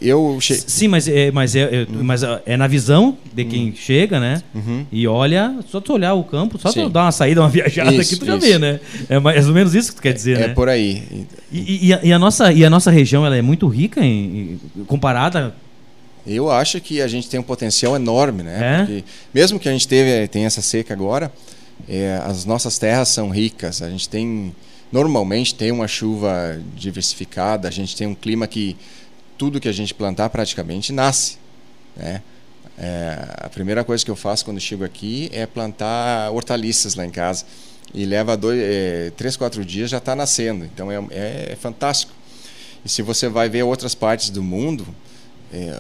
Eu 0.01 0.39
che... 0.41 0.55
Sim, 0.55 0.89
mas, 0.89 1.07
é, 1.07 1.31
mas, 1.31 1.55
é, 1.55 1.63
é, 1.63 1.87
mas 1.89 2.23
é 2.45 2.57
na 2.57 2.67
visão 2.67 3.17
de 3.33 3.45
quem 3.45 3.69
uhum. 3.69 3.77
chega, 3.77 4.19
né? 4.19 4.43
Uhum. 4.53 4.85
E 4.91 5.07
olha, 5.07 5.55
só 5.69 5.81
tu 5.81 5.93
olhar 5.93 6.15
o 6.15 6.25
campo, 6.25 6.59
só 6.59 6.73
Sim. 6.73 6.85
tu 6.85 6.91
dar 6.91 7.05
uma 7.05 7.13
saída, 7.13 7.41
uma 7.41 7.49
viajada 7.49 7.93
isso, 7.93 8.01
aqui, 8.01 8.17
tu 8.17 8.27
já 8.27 8.37
isso. 8.37 8.47
vê, 8.47 8.59
né? 8.59 8.81
É 9.09 9.21
mais 9.21 9.47
ou 9.47 9.55
menos 9.55 9.75
isso 9.75 9.91
que 9.91 9.97
tu 9.97 10.03
quer 10.03 10.13
dizer, 10.13 10.37
é, 10.37 10.41
né? 10.41 10.45
É 10.47 10.49
por 10.49 10.69
aí. 10.69 11.27
E, 11.53 11.87
e, 11.87 11.95
a, 11.95 12.01
e, 12.03 12.13
a, 12.13 12.19
nossa, 12.19 12.53
e 12.53 12.65
a 12.65 12.71
nossa 12.71 12.91
região, 12.91 13.25
ela 13.25 13.37
é 13.37 13.43
muito 13.43 13.69
rica 13.69 14.05
em 14.05 14.59
comparada 14.87 15.55
eu 16.27 16.51
acho 16.51 16.81
que 16.81 17.01
a 17.01 17.09
gente 17.09 17.29
tem 17.29 17.39
um 17.41 17.43
potencial 17.43 17.97
enorme, 17.97 18.43
né? 18.43 18.59
É? 18.61 18.79
Porque 18.79 19.05
mesmo 19.33 19.59
que 19.59 19.69
a 19.69 19.73
gente 19.73 19.89
teve, 19.89 20.29
tem 20.29 20.45
essa 20.45 20.63
seca 20.63 20.95
agora, 20.95 21.33
é, 21.89 22.21
as 22.25 22.45
nossas 22.45 22.79
terras 22.79 23.09
são 23.09 23.31
ricas. 23.31 23.83
A 23.83 23.91
gente 23.91 24.09
tem 24.09 24.55
normalmente 24.93 25.55
tem 25.55 25.73
uma 25.73 25.89
chuva 25.89 26.61
diversificada. 26.77 27.67
A 27.67 27.71
gente 27.71 27.97
tem 27.97 28.07
um 28.07 28.15
clima 28.15 28.47
que 28.47 28.77
tudo 29.39 29.59
que 29.59 29.69
a 29.69 29.73
gente 29.73 29.95
plantar 29.95 30.29
praticamente 30.31 30.93
nasce, 30.93 31.39
né? 31.97 32.23
É, 32.79 33.27
a 33.39 33.49
primeira 33.49 33.85
coisa 33.85 34.05
que 34.05 34.11
eu 34.11 34.17
faço 34.17 34.45
quando 34.45 34.59
chego 34.59 34.83
aqui 34.83 35.31
é 35.33 35.47
plantar 35.47 36.31
hortaliças 36.33 36.95
lá 36.95 37.05
em 37.05 37.11
casa 37.11 37.45
e 37.93 38.07
leva 38.07 38.35
dois, 38.37 38.59
é, 38.59 39.13
três, 39.15 39.37
quatro 39.37 39.65
dias 39.65 39.91
já 39.91 39.99
está 39.99 40.17
nascendo. 40.17 40.65
Então 40.65 40.91
é, 40.91 40.97
é, 41.11 41.49
é 41.53 41.57
fantástico. 41.57 42.13
E 42.85 42.89
se 42.89 43.03
você 43.03 43.29
vai 43.29 43.49
ver 43.49 43.63
outras 43.63 43.95
partes 43.95 44.31
do 44.31 44.43
mundo, 44.43 44.87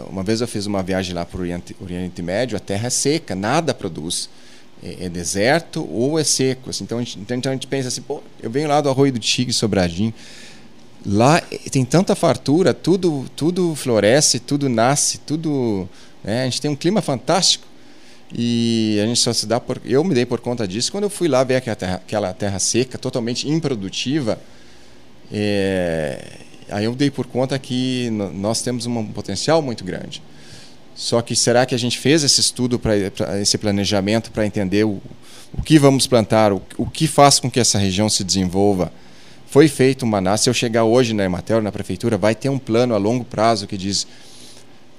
uma 0.08 0.22
vez 0.22 0.40
eu 0.40 0.48
fiz 0.48 0.66
uma 0.66 0.82
viagem 0.82 1.14
lá 1.14 1.24
para 1.24 1.38
o 1.38 1.40
Oriente, 1.40 1.74
Oriente, 1.80 2.20
Médio, 2.22 2.56
a 2.56 2.61
terra 2.61 2.88
é 2.88 2.90
seca, 2.90 3.35
nada 3.35 3.72
produz. 3.72 4.28
É, 4.82 5.06
é 5.06 5.08
deserto 5.08 5.88
ou 5.90 6.18
é 6.18 6.24
seco. 6.24 6.70
Assim, 6.70 6.85
então, 6.85 6.98
a 6.98 7.02
gente, 7.02 7.18
então 7.18 7.50
a 7.50 7.54
gente 7.54 7.66
pensa 7.66 7.88
assim, 7.88 8.02
pô, 8.02 8.20
eu 8.42 8.50
venho 8.50 8.68
lá 8.68 8.80
do 8.80 8.88
Arroio 8.88 9.12
do 9.12 9.18
Tigre, 9.18 9.52
Sobradinho, 9.52 10.12
lá 11.06 11.40
tem 11.70 11.85
tanta 11.85 12.14
fartura, 12.14 12.74
tudo, 12.74 13.24
tudo 13.37 13.74
floresce, 13.74 14.38
tudo 14.40 14.68
nasce, 14.68 15.18
tudo... 15.18 15.88
Né? 16.22 16.42
A 16.42 16.44
gente 16.44 16.61
tem 16.61 16.70
um 16.70 16.76
clima 16.76 17.00
fantástico 17.00 17.64
e 18.35 18.98
a 19.02 19.06
gente 19.06 19.20
só 19.20 19.32
se 19.32 19.46
dá 19.46 19.61
por... 19.61 19.80
Eu 19.85 20.02
me 20.04 20.14
dei 20.14 20.26
por 20.26 20.40
conta 20.40 20.66
disso 20.66 20.90
quando 20.90 21.04
eu 21.04 21.11
fui 21.11 21.28
lá 21.28 21.44
ver 21.44 21.56
aquela 21.56 21.76
terra, 21.76 21.94
aquela 21.96 22.32
terra 22.32 22.58
seca, 22.58 22.98
totalmente 22.98 23.48
improdutiva, 23.48 24.38
é, 25.30 26.24
aí 26.72 26.85
eu 26.85 26.94
dei 26.94 27.11
por 27.11 27.26
conta 27.26 27.58
que 27.58 28.11
nós 28.11 28.62
temos 28.62 28.87
um 28.87 29.06
potencial 29.06 29.61
muito 29.62 29.85
grande. 29.85 30.22
Só 30.94 31.22
que 31.22 31.35
será 31.35 31.64
que 31.64 31.74
a 31.74 31.78
gente 31.78 31.98
fez 31.98 32.22
esse 32.22 32.40
estudo, 32.40 32.78
para 32.78 32.96
esse 33.40 33.56
planejamento 33.56 34.30
para 34.30 34.46
entender 34.46 34.85
o, 34.85 35.00
o 35.52 35.62
que 35.62 35.78
vamos 35.78 36.06
plantar, 36.06 36.52
o, 36.52 36.62
o 36.76 36.87
que 36.87 37.06
faz 37.06 37.40
com 37.40 37.50
que 37.50 37.61
essa 37.61 37.78
região 37.78 38.08
se 38.08 38.22
desenvolva? 38.22 38.92
Foi 39.46 39.68
feito 39.68 40.02
uma 40.02 40.18
análise. 40.18 40.44
Se 40.44 40.50
eu 40.50 40.54
chegar 40.54 40.85
hoje 40.85 41.14
na 41.14 41.24
Emater, 41.24 41.62
na 41.62 41.72
prefeitura, 41.72 42.18
vai 42.18 42.35
ter 42.35 42.48
um 42.48 42.58
plano 42.58 42.94
a 42.94 42.98
longo 42.98 43.24
prazo 43.24 43.66
que 43.66 43.76
diz: 43.76 44.06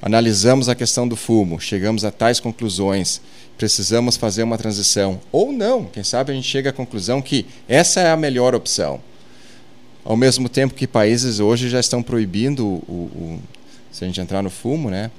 analisamos 0.02 0.68
a 0.70 0.76
questão 0.76 1.08
do 1.08 1.16
fumo, 1.16 1.60
chegamos 1.60 2.04
a 2.04 2.12
tais 2.12 2.40
conclusões, 2.40 3.22
precisamos 3.58 4.18
fazer 4.18 4.44
uma 4.44 4.58
transição. 4.58 5.20
Ou 5.32 5.52
não, 5.52 5.86
quem 5.86 6.04
sabe 6.04 6.32
a 6.32 6.36
gente 6.36 6.48
chega 6.48 6.72
à 6.72 6.74
conclusão 6.74 7.22
que 7.22 7.46
essa 7.68 8.02
é 8.02 8.12
a 8.12 8.18
melhor 8.18 8.56
opção 8.56 9.00
ao 10.04 10.18
mesmo 10.18 10.50
tempo 10.50 10.74
que 10.74 10.86
países 10.86 11.40
hoje 11.40 11.70
já 11.70 11.80
estão 11.80 12.04
proibindo 12.04 12.66
o, 12.66 13.10
o, 13.16 13.40
se 13.92 14.04
a 14.04 14.08
gente 14.08 14.20
entrar 14.20 14.42
no 14.42 14.50
fumo, 14.50 14.90
né? 14.90 15.12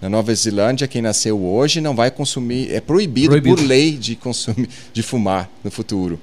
Na 0.00 0.08
Nova 0.08 0.34
Zelândia, 0.34 0.88
quem 0.88 1.02
nasceu 1.02 1.44
hoje 1.44 1.80
não 1.80 1.94
vai 1.94 2.10
consumir, 2.10 2.72
é 2.72 2.80
proibido, 2.80 3.28
proibido. 3.28 3.56
por 3.56 3.66
lei 3.66 3.92
de 3.92 4.16
consumir, 4.16 4.68
de 4.94 5.02
fumar 5.02 5.50
no 5.62 5.70
futuro. 5.70 6.18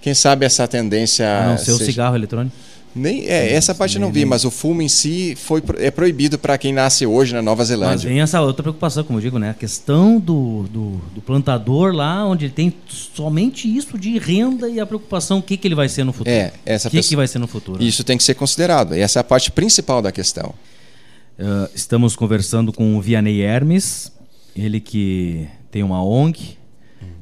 Quem 0.00 0.14
sabe 0.14 0.44
essa 0.44 0.66
tendência 0.66 1.28
a 1.28 1.46
não 1.50 1.58
ser 1.58 1.72
seja... 1.72 1.82
o 1.82 1.86
cigarro 1.86 2.16
eletrônico? 2.16 2.56
Nem, 2.94 3.26
é, 3.26 3.52
essa 3.52 3.72
parte 3.72 3.96
eu 3.96 4.00
não 4.00 4.10
vi, 4.10 4.24
mas 4.24 4.44
o 4.44 4.50
fumo 4.50 4.82
em 4.82 4.88
si 4.88 5.36
foi, 5.36 5.62
é 5.78 5.90
proibido 5.90 6.38
para 6.38 6.58
quem 6.58 6.72
nasce 6.72 7.06
hoje 7.06 7.32
na 7.32 7.40
Nova 7.40 7.64
Zelândia. 7.64 7.94
Mas 7.94 8.02
vem 8.02 8.20
essa 8.20 8.40
outra 8.40 8.64
preocupação, 8.64 9.04
como 9.04 9.18
eu 9.18 9.22
digo, 9.22 9.38
né? 9.38 9.50
A 9.50 9.54
questão 9.54 10.18
do, 10.18 10.64
do, 10.64 11.00
do 11.14 11.20
plantador 11.20 11.94
lá, 11.94 12.26
onde 12.26 12.46
ele 12.46 12.52
tem 12.52 12.74
somente 12.88 13.68
isso 13.68 13.96
de 13.96 14.18
renda 14.18 14.68
e 14.68 14.80
a 14.80 14.86
preocupação, 14.86 15.38
o 15.38 15.42
que, 15.42 15.56
que 15.56 15.68
ele 15.68 15.76
vai 15.76 15.88
ser 15.88 16.02
no 16.02 16.12
futuro. 16.12 16.34
É, 16.34 16.52
essa 16.66 16.88
O 16.88 16.90
que, 16.90 16.96
pessoa... 16.96 17.08
que 17.10 17.16
vai 17.16 17.28
ser 17.28 17.38
no 17.38 17.46
futuro. 17.46 17.82
Isso 17.82 18.02
tem 18.02 18.16
que 18.16 18.24
ser 18.24 18.34
considerado. 18.34 18.96
E 18.96 19.00
essa 19.00 19.18
é 19.18 19.20
a 19.20 19.24
parte 19.24 19.52
principal 19.52 20.02
da 20.02 20.10
questão. 20.10 20.52
Uh, 21.38 21.70
estamos 21.74 22.16
conversando 22.16 22.72
com 22.72 22.96
o 22.96 23.00
Vianney 23.00 23.40
Hermes, 23.40 24.12
ele 24.54 24.80
que 24.80 25.46
tem 25.70 25.82
uma 25.82 26.04
ONG, 26.04 26.58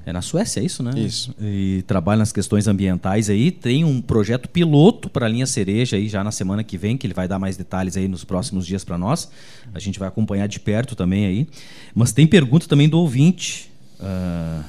é 0.09 0.13
na 0.13 0.23
Suécia, 0.23 0.61
é 0.61 0.65
isso, 0.65 0.83
né? 0.83 0.93
Isso. 0.97 1.35
E 1.39 1.85
trabalha 1.87 2.21
nas 2.21 2.33
questões 2.33 2.67
ambientais 2.67 3.29
aí. 3.29 3.51
Tem 3.51 3.85
um 3.85 4.01
projeto 4.01 4.49
piloto 4.49 5.11
para 5.11 5.27
a 5.27 5.29
linha 5.29 5.47
cereja 5.47 5.97
aí 5.97 6.09
já 6.09 6.25
na 6.25 6.33
semana 6.33 6.65
que 6.65 6.79
vem, 6.79 6.97
que 6.97 7.07
ele 7.07 7.13
vai 7.13 7.29
dar 7.29 7.39
mais 7.39 7.59
detalhes 7.59 7.97
aí 7.97 8.09
nos 8.09 8.25
próximos 8.25 8.67
dias 8.67 8.85
para 8.85 8.97
nós. 8.97 9.31
A 9.75 9.79
gente 9.79 9.99
vai 9.99 10.09
acompanhar 10.09 10.47
de 10.47 10.61
perto 10.61 10.97
também 10.97 11.27
aí. 11.27 11.47
Mas 11.95 12.11
tem 12.11 12.27
pergunta 12.27 12.67
também 12.67 12.89
do 12.89 12.99
ouvinte. 12.99 13.71
Uh, 14.01 14.65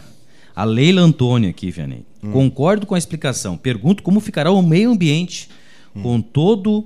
a 0.54 0.66
Leila 0.66 1.02
Antônia 1.02 1.52
aqui, 1.52 1.72
Vianney. 1.72 2.06
Hum. 2.22 2.32
Concordo 2.32 2.86
com 2.86 2.96
a 2.96 2.98
explicação. 2.98 3.56
Pergunto 3.56 4.04
como 4.04 4.20
ficará 4.20 4.52
o 4.52 4.62
meio 4.62 4.92
ambiente 4.92 5.48
hum. 5.96 6.02
com 6.02 6.22
todo 6.22 6.86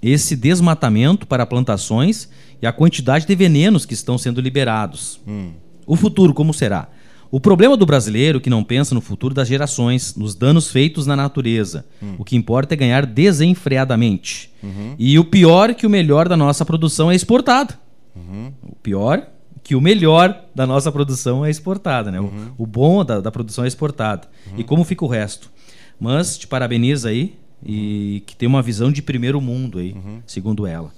esse 0.00 0.34
desmatamento 0.34 1.26
para 1.26 1.44
plantações 1.44 2.28
e 2.62 2.66
a 2.66 2.72
quantidade 2.72 3.26
de 3.26 3.34
venenos 3.34 3.84
que 3.84 3.92
estão 3.92 4.16
sendo 4.16 4.40
liberados. 4.40 5.20
Hum. 5.28 5.50
O 5.86 5.94
futuro 5.94 6.32
como 6.32 6.54
será? 6.54 6.88
O 7.30 7.40
problema 7.40 7.76
do 7.76 7.84
brasileiro 7.84 8.40
que 8.40 8.50
não 8.50 8.62
pensa 8.62 8.94
no 8.94 9.00
futuro 9.00 9.34
das 9.34 9.48
gerações, 9.48 10.14
nos 10.14 10.34
danos 10.34 10.70
feitos 10.70 11.06
na 11.06 11.16
natureza. 11.16 11.84
Hum. 12.02 12.14
O 12.18 12.24
que 12.24 12.36
importa 12.36 12.74
é 12.74 12.76
ganhar 12.76 13.04
desenfreadamente. 13.04 14.50
Uhum. 14.62 14.94
E 14.98 15.18
o 15.18 15.24
pior 15.24 15.74
que 15.74 15.86
o 15.86 15.90
melhor 15.90 16.28
da 16.28 16.36
nossa 16.36 16.64
produção 16.64 17.10
é 17.10 17.14
exportado. 17.14 17.74
Uhum. 18.14 18.52
O 18.62 18.76
pior 18.76 19.26
que 19.62 19.74
o 19.74 19.80
melhor 19.80 20.44
da 20.54 20.64
nossa 20.64 20.92
produção 20.92 21.44
é 21.44 21.50
exportada, 21.50 22.10
né? 22.12 22.20
Uhum. 22.20 22.52
O, 22.56 22.62
o, 22.62 22.66
bom 22.66 23.04
da, 23.04 23.20
da, 23.20 23.32
produção 23.32 23.64
é 23.64 23.68
exportado. 23.68 24.28
E 24.56 24.62
como 24.62 24.84
fica 24.84 25.04
o 25.04 25.08
resto? 25.08 25.50
Mas 25.98 26.38
te 26.38 26.46
parabenizo 26.46 27.08
aí 27.08 27.34
e 27.64 28.22
que 28.26 28.36
tem 28.36 28.48
uma 28.48 28.62
visão 28.62 28.92
de 28.92 29.02
primeiro 29.02 29.40
mundo 29.40 29.78
aí, 29.78 29.92
uhum. 29.92 30.20
segundo 30.24 30.66
ela. 30.68 30.92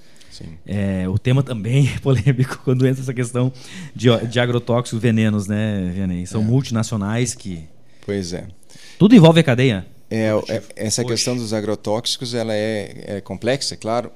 É, 0.66 1.08
o 1.08 1.18
tema 1.18 1.42
também 1.42 1.88
é 1.94 1.98
polêmico 1.98 2.60
quando 2.64 2.86
entra 2.86 3.02
essa 3.02 3.14
questão 3.14 3.52
de, 3.94 4.08
de 4.26 4.40
agrotóxicos, 4.40 5.00
venenos, 5.00 5.46
né, 5.46 5.90
Vianney? 5.94 6.26
São 6.26 6.40
é. 6.40 6.44
multinacionais 6.44 7.34
que. 7.34 7.64
Pois 8.04 8.32
é. 8.32 8.46
Tudo 8.98 9.14
envolve 9.14 9.40
a 9.40 9.44
cadeia. 9.44 9.86
É, 10.10 10.30
é 10.48 10.62
essa 10.76 11.02
Hoje. 11.02 11.10
questão 11.10 11.36
dos 11.36 11.52
agrotóxicos 11.52 12.34
ela 12.34 12.54
é, 12.54 13.04
é 13.06 13.20
complexa, 13.20 13.74
é 13.74 13.76
claro. 13.76 14.10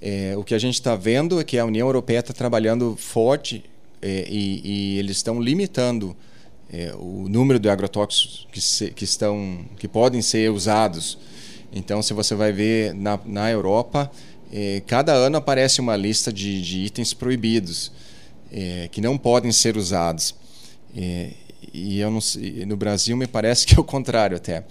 É, 0.00 0.34
o 0.36 0.42
que 0.42 0.54
a 0.54 0.58
gente 0.58 0.74
está 0.74 0.96
vendo 0.96 1.40
é 1.40 1.44
que 1.44 1.58
a 1.58 1.64
União 1.64 1.86
Europeia 1.86 2.20
está 2.20 2.32
trabalhando 2.32 2.96
forte 2.96 3.62
é, 4.00 4.26
e, 4.28 4.60
e, 4.64 4.98
eles 4.98 5.18
estão 5.18 5.40
limitando 5.40 6.16
é, 6.72 6.94
o 6.98 7.28
número 7.28 7.58
de 7.58 7.68
agrotóxicos 7.68 8.48
que, 8.50 8.60
se, 8.60 8.90
que, 8.92 9.04
estão, 9.04 9.66
que 9.78 9.86
podem 9.86 10.22
ser 10.22 10.50
usados. 10.50 11.18
Então, 11.72 12.02
se 12.02 12.14
você 12.14 12.34
vai 12.34 12.50
ver 12.50 12.94
na, 12.94 13.20
na 13.26 13.50
Europa, 13.50 14.10
é, 14.52 14.82
cada 14.86 15.12
ano 15.12 15.36
aparece 15.36 15.80
uma 15.80 15.96
lista 15.96 16.32
de, 16.32 16.60
de 16.60 16.78
itens 16.80 17.14
proibidos 17.14 17.92
é, 18.50 18.88
que 18.90 19.00
não 19.00 19.16
podem 19.16 19.52
ser 19.52 19.76
usados. 19.76 20.34
É, 20.96 21.30
e 21.72 22.00
eu 22.00 22.10
não, 22.10 22.20
no 22.66 22.76
Brasil 22.76 23.16
me 23.16 23.26
parece 23.26 23.66
que 23.66 23.74
é 23.74 23.78
o 23.78 23.84
contrário 23.84 24.36
até. 24.36 24.64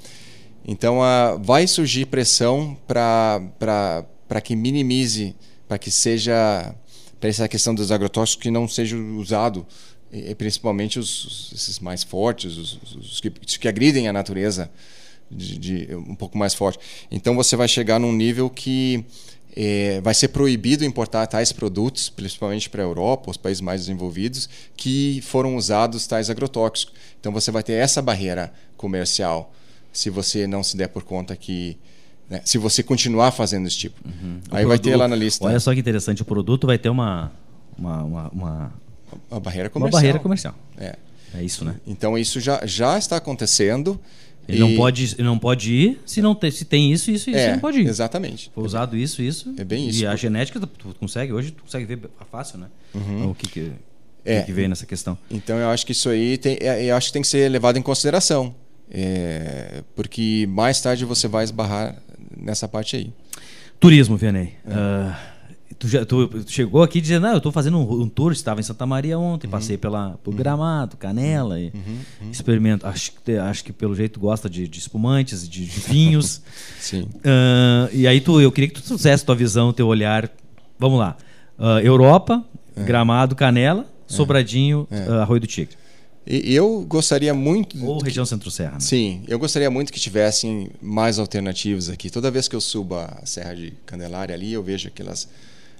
Então, 0.66 1.02
a, 1.02 1.36
vai 1.36 1.66
surgir 1.66 2.06
pressão 2.08 2.78
para 2.88 4.42
que 4.44 4.56
minimize, 4.56 5.36
para 5.68 5.78
que 5.78 5.90
seja 5.90 6.76
para 7.20 7.30
essa 7.30 7.48
questão 7.48 7.76
dos 7.76 7.92
agrotóxicos 7.92 8.44
que 8.44 8.52
não 8.52 8.68
seja 8.68 8.96
usado, 8.98 9.66
e, 10.12 10.34
principalmente 10.36 10.98
os, 10.98 11.26
os, 11.26 11.52
esses 11.54 11.80
mais 11.80 12.04
fortes, 12.04 12.58
os, 12.58 12.80
os 12.96 13.20
que, 13.20 13.30
que, 13.30 13.68
agridem 13.68 14.08
a 14.08 14.14
natureza 14.14 14.72
de, 15.30 15.58
de, 15.58 15.96
um 15.96 16.16
pouco 16.16 16.38
mais 16.38 16.54
forte. 16.54 16.80
Então 17.12 17.36
você 17.36 17.56
vai 17.56 17.68
chegar 17.68 18.00
num 18.00 18.14
nível 18.14 18.50
que 18.50 19.06
é, 19.62 20.00
vai 20.00 20.14
ser 20.14 20.30
proibido 20.30 20.86
importar 20.86 21.28
tais 21.28 21.52
produtos, 21.52 22.10
principalmente 22.10 22.70
para 22.70 22.82
a 22.82 22.86
Europa, 22.86 23.30
os 23.30 23.36
países 23.36 23.60
mais 23.60 23.82
desenvolvidos, 23.82 24.48
que 24.78 25.20
foram 25.22 25.58
usados 25.58 26.08
tais 26.08 26.30
agrotóxicos. 26.30 26.94
Então 27.20 27.34
você 27.34 27.52
vai 27.52 27.62
ter 27.62 27.74
essa 27.74 28.02
barreira 28.02 28.54
comercial 28.78 29.54
se 29.92 30.10
você 30.10 30.48
não 30.48 30.64
se 30.64 30.78
der 30.78 30.88
por 30.88 31.04
conta 31.04 31.36
que 31.36 31.78
né? 32.30 32.42
Se 32.46 32.58
você 32.58 32.84
continuar 32.84 33.32
fazendo 33.32 33.68
esse 33.68 33.78
tipo. 33.78 34.00
Uhum. 34.08 34.40
Aí 34.52 34.64
produto, 34.64 34.68
vai 34.68 34.80
ter 34.80 34.96
lá 34.96 35.08
na 35.08 35.16
lista. 35.16 35.44
Olha 35.44 35.60
só 35.60 35.74
que 35.74 35.80
interessante, 35.80 36.22
o 36.22 36.26
produto 36.26 36.68
vai 36.68 36.78
ter 36.78 36.88
uma. 36.88 37.32
Uma, 37.76 38.04
uma, 38.04 38.30
uma, 38.30 38.74
uma 39.32 39.40
barreira 39.40 39.68
comercial. 39.68 39.96
Uma 39.96 40.00
barreira 40.00 40.20
comercial. 40.20 40.56
É. 40.78 40.96
É 41.34 41.44
isso, 41.44 41.66
né? 41.66 41.76
Então 41.86 42.18
isso 42.18 42.40
já, 42.40 42.66
já 42.66 42.98
está 42.98 43.18
acontecendo. 43.18 44.00
Ele 44.50 44.58
e... 44.58 44.60
não, 44.60 44.76
pode, 44.76 45.22
não 45.22 45.40
pode 45.40 45.72
ir 45.72 46.02
se 46.06 46.22
não 46.22 46.34
tem, 46.34 46.50
se 46.50 46.66
tem 46.66 46.92
isso, 46.92 47.12
isso, 47.12 47.30
isso, 47.30 47.38
é, 47.38 47.54
não 47.54 47.60
pode 47.60 47.80
ir. 47.82 47.88
Exatamente. 47.88 48.52
Foi 48.54 48.64
usado 48.64 48.98
isso, 48.98 49.22
isso. 49.22 49.54
É 49.58 49.64
bem 49.64 49.88
isso. 49.88 50.02
E 50.02 50.08
a 50.08 50.16
genética, 50.16 50.60
tu 50.60 50.96
consegue, 51.00 51.32
hoje 51.32 51.52
tu 51.52 51.62
consegue 51.62 51.86
ver 51.86 52.00
fácil, 52.32 52.58
né? 52.58 52.68
Uhum. 52.96 53.30
O 53.30 53.36
que, 53.36 53.48
que, 53.48 53.72
é. 54.26 54.42
que 54.42 54.52
vem 54.52 54.68
nessa 54.68 54.88
questão. 54.88 55.16
Então 55.30 55.58
eu 55.58 55.70
acho 55.70 55.86
que 55.86 55.92
isso 55.92 56.10
aí 56.10 56.38
tem, 56.38 56.58
é, 56.62 56.86
eu 56.86 56.96
acho 56.96 57.08
que 57.08 57.14
tem 57.14 57.22
que 57.22 57.28
ser 57.28 57.48
levado 57.50 57.78
em 57.78 57.82
consideração. 57.82 58.56
É, 58.92 59.84
porque 59.96 60.48
mais 60.50 60.82
tarde 60.82 61.06
você 61.06 61.28
vai 61.28 61.44
esbarrar 61.44 62.02
nessa 62.36 62.68
parte 62.68 62.96
aí. 62.96 63.14
Turismo, 63.80 64.18
Vianney. 64.18 64.54
É. 64.66 64.72
Uh, 64.72 65.16
tu, 65.78 65.88
já, 65.88 66.06
tu, 66.06 66.28
tu, 66.28 66.52
chegou 66.52 66.82
aqui 66.82 67.00
dizendo, 67.00 67.28
ah, 67.28 67.32
eu 67.32 67.38
estou 67.38 67.52
fazendo 67.52 67.78
um, 67.78 68.02
um, 68.02 68.10
tour, 68.10 68.32
estava 68.32 68.60
em 68.60 68.64
Santa 68.64 68.86
Maria 68.86 69.18
ontem, 69.20 69.48
uhum. 69.48 69.52
passei 69.52 69.78
pela, 69.78 70.20
por 70.24 70.32
uhum. 70.32 70.38
Gramado, 70.38 70.98
Canela, 70.98 71.56
uhum. 71.56 71.62
e 71.62 71.72
uhum. 72.24 72.32
experimento. 72.32 72.88
Acho, 72.88 73.12
acho 73.48 73.64
que 73.64 73.72
pelo 73.72 73.96
jeito 73.96 74.20
gosta 74.20 74.50
de, 74.50 74.68
de 74.68 74.80
espumantes, 74.80 75.48
de, 75.48 75.66
de 75.66 75.80
vinhos. 75.80 76.42
Sim. 76.80 77.04
Uh, 77.04 77.94
e 77.94 78.08
aí 78.08 78.22
tu, 78.22 78.40
eu 78.42 78.52
queria 78.52 78.70
que 78.70 78.76
tu 78.76 78.84
trouxesse 78.84 79.24
tua 79.24 79.36
visão, 79.36 79.72
teu 79.74 79.88
olhar. 79.88 80.30
Vamos 80.78 81.00
lá. 81.00 81.18
Uh, 81.58 81.80
Europa, 81.80 82.44
é. 82.76 82.84
Gramado, 82.84 83.36
Canela, 83.36 83.82
é. 83.82 84.14
Sobradinho, 84.14 84.88
é. 84.90 85.22
Arroio 85.22 85.42
do 85.42 85.48
Tigre. 85.48 85.78
Eu 86.30 86.86
gostaria 86.88 87.34
muito. 87.34 87.84
Ou 87.84 88.00
região 88.00 88.24
centro-serra. 88.24 88.74
Né? 88.74 88.80
Sim, 88.82 89.24
eu 89.28 89.40
gostaria 89.40 89.70
muito 89.72 89.92
que 89.92 90.00
tivessem 90.00 90.70
mais 90.80 91.18
alternativas 91.18 91.90
aqui. 91.90 92.08
Toda 92.10 92.30
vez 92.30 92.48
que 92.48 92.56
eu 92.56 92.62
subo 92.62 92.96
a 92.96 93.22
Serra 93.26 93.56
de 93.56 93.74
Candelária 93.84 94.36
ali, 94.36 94.54
eu 94.54 94.62
vejo 94.62 94.88
aquelas, 94.88 95.28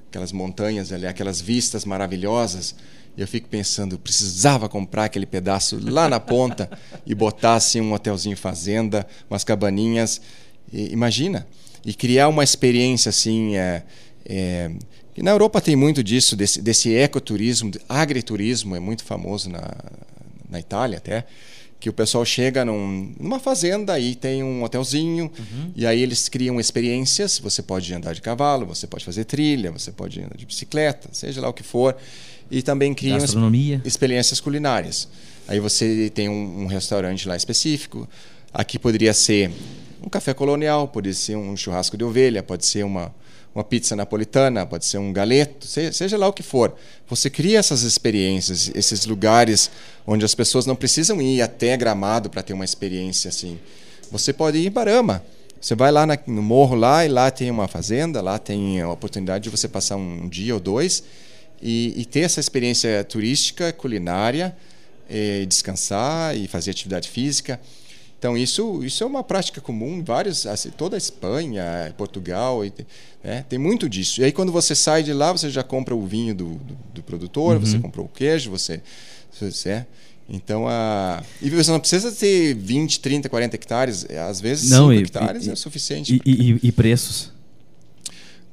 aquelas 0.10 0.32
montanhas 0.32 0.92
ali, 0.92 1.06
aquelas 1.06 1.40
vistas 1.40 1.86
maravilhosas. 1.86 2.76
E 3.16 3.22
eu 3.22 3.28
fico 3.28 3.48
pensando, 3.48 3.98
precisava 3.98 4.68
comprar 4.68 5.06
aquele 5.06 5.26
pedaço 5.26 5.80
lá 5.82 6.10
na 6.10 6.20
ponta 6.20 6.70
e 7.06 7.14
botar 7.14 7.56
assim, 7.56 7.80
um 7.80 7.94
hotelzinho 7.94 8.36
fazenda, 8.36 9.06
umas 9.30 9.44
cabaninhas. 9.44 10.20
E, 10.74 10.92
imagina! 10.92 11.48
E 11.86 11.94
criar 11.94 12.28
uma 12.28 12.44
experiência 12.44 13.10
assim. 13.10 13.56
É, 13.56 13.84
é, 14.26 14.72
e 15.16 15.24
na 15.24 15.32
Europa 15.32 15.62
tem 15.62 15.76
muito 15.76 16.04
disso, 16.04 16.36
desse, 16.36 16.62
desse 16.62 16.94
ecoturismo, 16.94 17.72
agriturismo, 17.88 18.76
é 18.76 18.80
muito 18.80 19.04
famoso 19.04 19.50
na, 19.50 19.76
na 20.50 20.60
Itália 20.60 20.98
até, 20.98 21.26
que 21.80 21.90
o 21.90 21.94
pessoal 21.94 22.26
chega 22.26 22.66
num, 22.66 23.14
numa 23.18 23.40
fazenda 23.40 23.98
e 24.00 24.14
tem 24.14 24.44
um 24.44 24.64
hotelzinho 24.64 25.32
uhum. 25.40 25.72
e 25.76 25.86
aí 25.86 26.02
eles 26.02 26.28
criam 26.28 26.60
experiências. 26.60 27.40
Você 27.40 27.62
pode 27.62 27.94
andar 27.94 28.14
de 28.14 28.22
cavalo, 28.22 28.66
você 28.66 28.86
pode 28.86 29.06
fazer 29.06 29.24
trilha, 29.24 29.72
você 29.72 29.92
pode 29.92 30.20
andar 30.20 30.36
de 30.36 30.46
bicicleta, 30.46 31.10
seja 31.14 31.40
lá 31.40 31.48
o 31.48 31.54
que 31.54 31.64
for. 31.64 31.96
E 32.52 32.62
também 32.62 32.94
criam 32.94 33.18
experiências 33.86 34.40
culinárias. 34.42 35.08
Aí 35.48 35.60
você 35.60 36.12
tem 36.14 36.28
um, 36.28 36.64
um, 36.64 36.66
restaurante 36.66 37.28
lá 37.28 37.36
específico. 37.36 38.08
Aqui 38.54 38.78
poderia 38.78 39.14
ser 39.14 39.52
um 40.04 40.10
café 40.10 40.34
colonial, 40.34 40.88
pode 40.88 41.14
ser 41.14 41.36
um 41.36 41.56
churrasco 41.56 41.96
de 41.96 42.04
ovelha, 42.04 42.44
pode 42.44 42.66
ser 42.66 42.84
uma, 42.84 43.14
uma 43.54 43.64
pizza 43.64 43.96
napolitana, 43.96 44.66
pode 44.66 44.86
ser 44.86 44.98
um 44.98 45.12
galeto, 45.12 45.66
seja 45.68 46.18
lá 46.18 46.28
o 46.28 46.34
que 46.34 46.44
for. 46.44 46.76
Você 47.08 47.30
cria 47.30 47.60
essas 47.60 47.82
experiências, 47.82 48.72
esses 48.76 49.06
lugares 49.06 49.72
onde 50.06 50.24
as 50.24 50.36
pessoas 50.36 50.66
não 50.66 50.76
precisam 50.76 51.22
ir 51.22 51.42
até 51.42 51.76
Gramado 51.76 52.30
para 52.30 52.44
ter 52.44 52.54
uma 52.54 52.66
experiência 52.66 53.30
assim. 53.30 53.60
Você 54.12 54.32
pode 54.32 54.58
ir 54.58 54.68
em 54.68 54.72
Barama. 54.72 55.24
Você 55.60 55.76
vai 55.76 55.92
lá 55.92 56.06
no 56.26 56.42
morro 56.42 56.76
lá 56.76 57.06
e 57.06 57.10
lá 57.10 57.30
tem 57.30 57.52
uma 57.52 57.68
fazenda, 57.68 58.22
lá 58.22 58.40
tem 58.40 58.80
a 58.80 58.90
oportunidade 58.90 59.44
de 59.44 59.50
você 59.50 59.68
passar 59.68 59.98
um 59.98 60.30
dia 60.30 60.54
ou 60.54 60.60
dois 60.60 61.04
e, 61.62 61.94
e 61.98 62.06
ter 62.06 62.22
essa 62.22 62.40
experiência 62.40 63.04
turística, 63.04 63.74
culinária, 63.74 64.56
e 65.10 65.46
descansar 65.46 66.38
e 66.38 66.48
fazer 66.48 66.72
atividade 66.72 67.10
física. 67.10 67.60
Então 68.20 68.38
isso, 68.38 68.84
isso 68.84 69.02
é 69.02 69.08
uma 69.08 69.24
prática 69.24 69.62
comum 69.62 69.96
em 69.96 70.04
vários, 70.04 70.46
assim, 70.46 70.70
toda 70.72 70.98
a 70.98 71.00
Espanha, 71.00 71.64
Portugal, 71.98 72.62
né? 73.24 73.46
tem 73.48 73.58
muito 73.58 73.88
disso. 73.88 74.20
E 74.20 74.26
aí 74.26 74.32
quando 74.34 74.52
você 74.52 74.76
sai 74.76 75.04
de 75.04 75.14
lá, 75.14 75.32
você 75.32 75.50
já 75.50 75.64
compra 75.64 75.96
o 75.96 76.06
vinho 76.06 76.36
do, 76.36 76.50
do, 76.56 76.78
do 76.96 77.04
produtor, 77.04 77.56
uhum. 77.56 77.62
você 77.62 77.80
comprou 77.80 78.06
o 78.06 78.10
queijo, 78.10 78.52
você, 78.52 78.82
você 79.32 79.70
é. 79.70 79.86
Então 80.30 80.68
a 80.68 81.24
e 81.42 81.50
você 81.50 81.72
não 81.72 81.80
precisa 81.80 82.12
ter 82.12 82.54
20, 82.54 83.00
30, 83.00 83.30
40 83.30 83.56
hectares, 83.56 84.06
às 84.30 84.42
vezes 84.42 84.70
não, 84.70 84.90
5 84.90 84.94
e, 84.94 84.98
hectares 84.98 85.48
e, 85.48 85.52
é 85.52 85.56
suficiente. 85.56 86.22
E, 86.26 86.60
e 86.62 86.72
preços? 86.74 87.32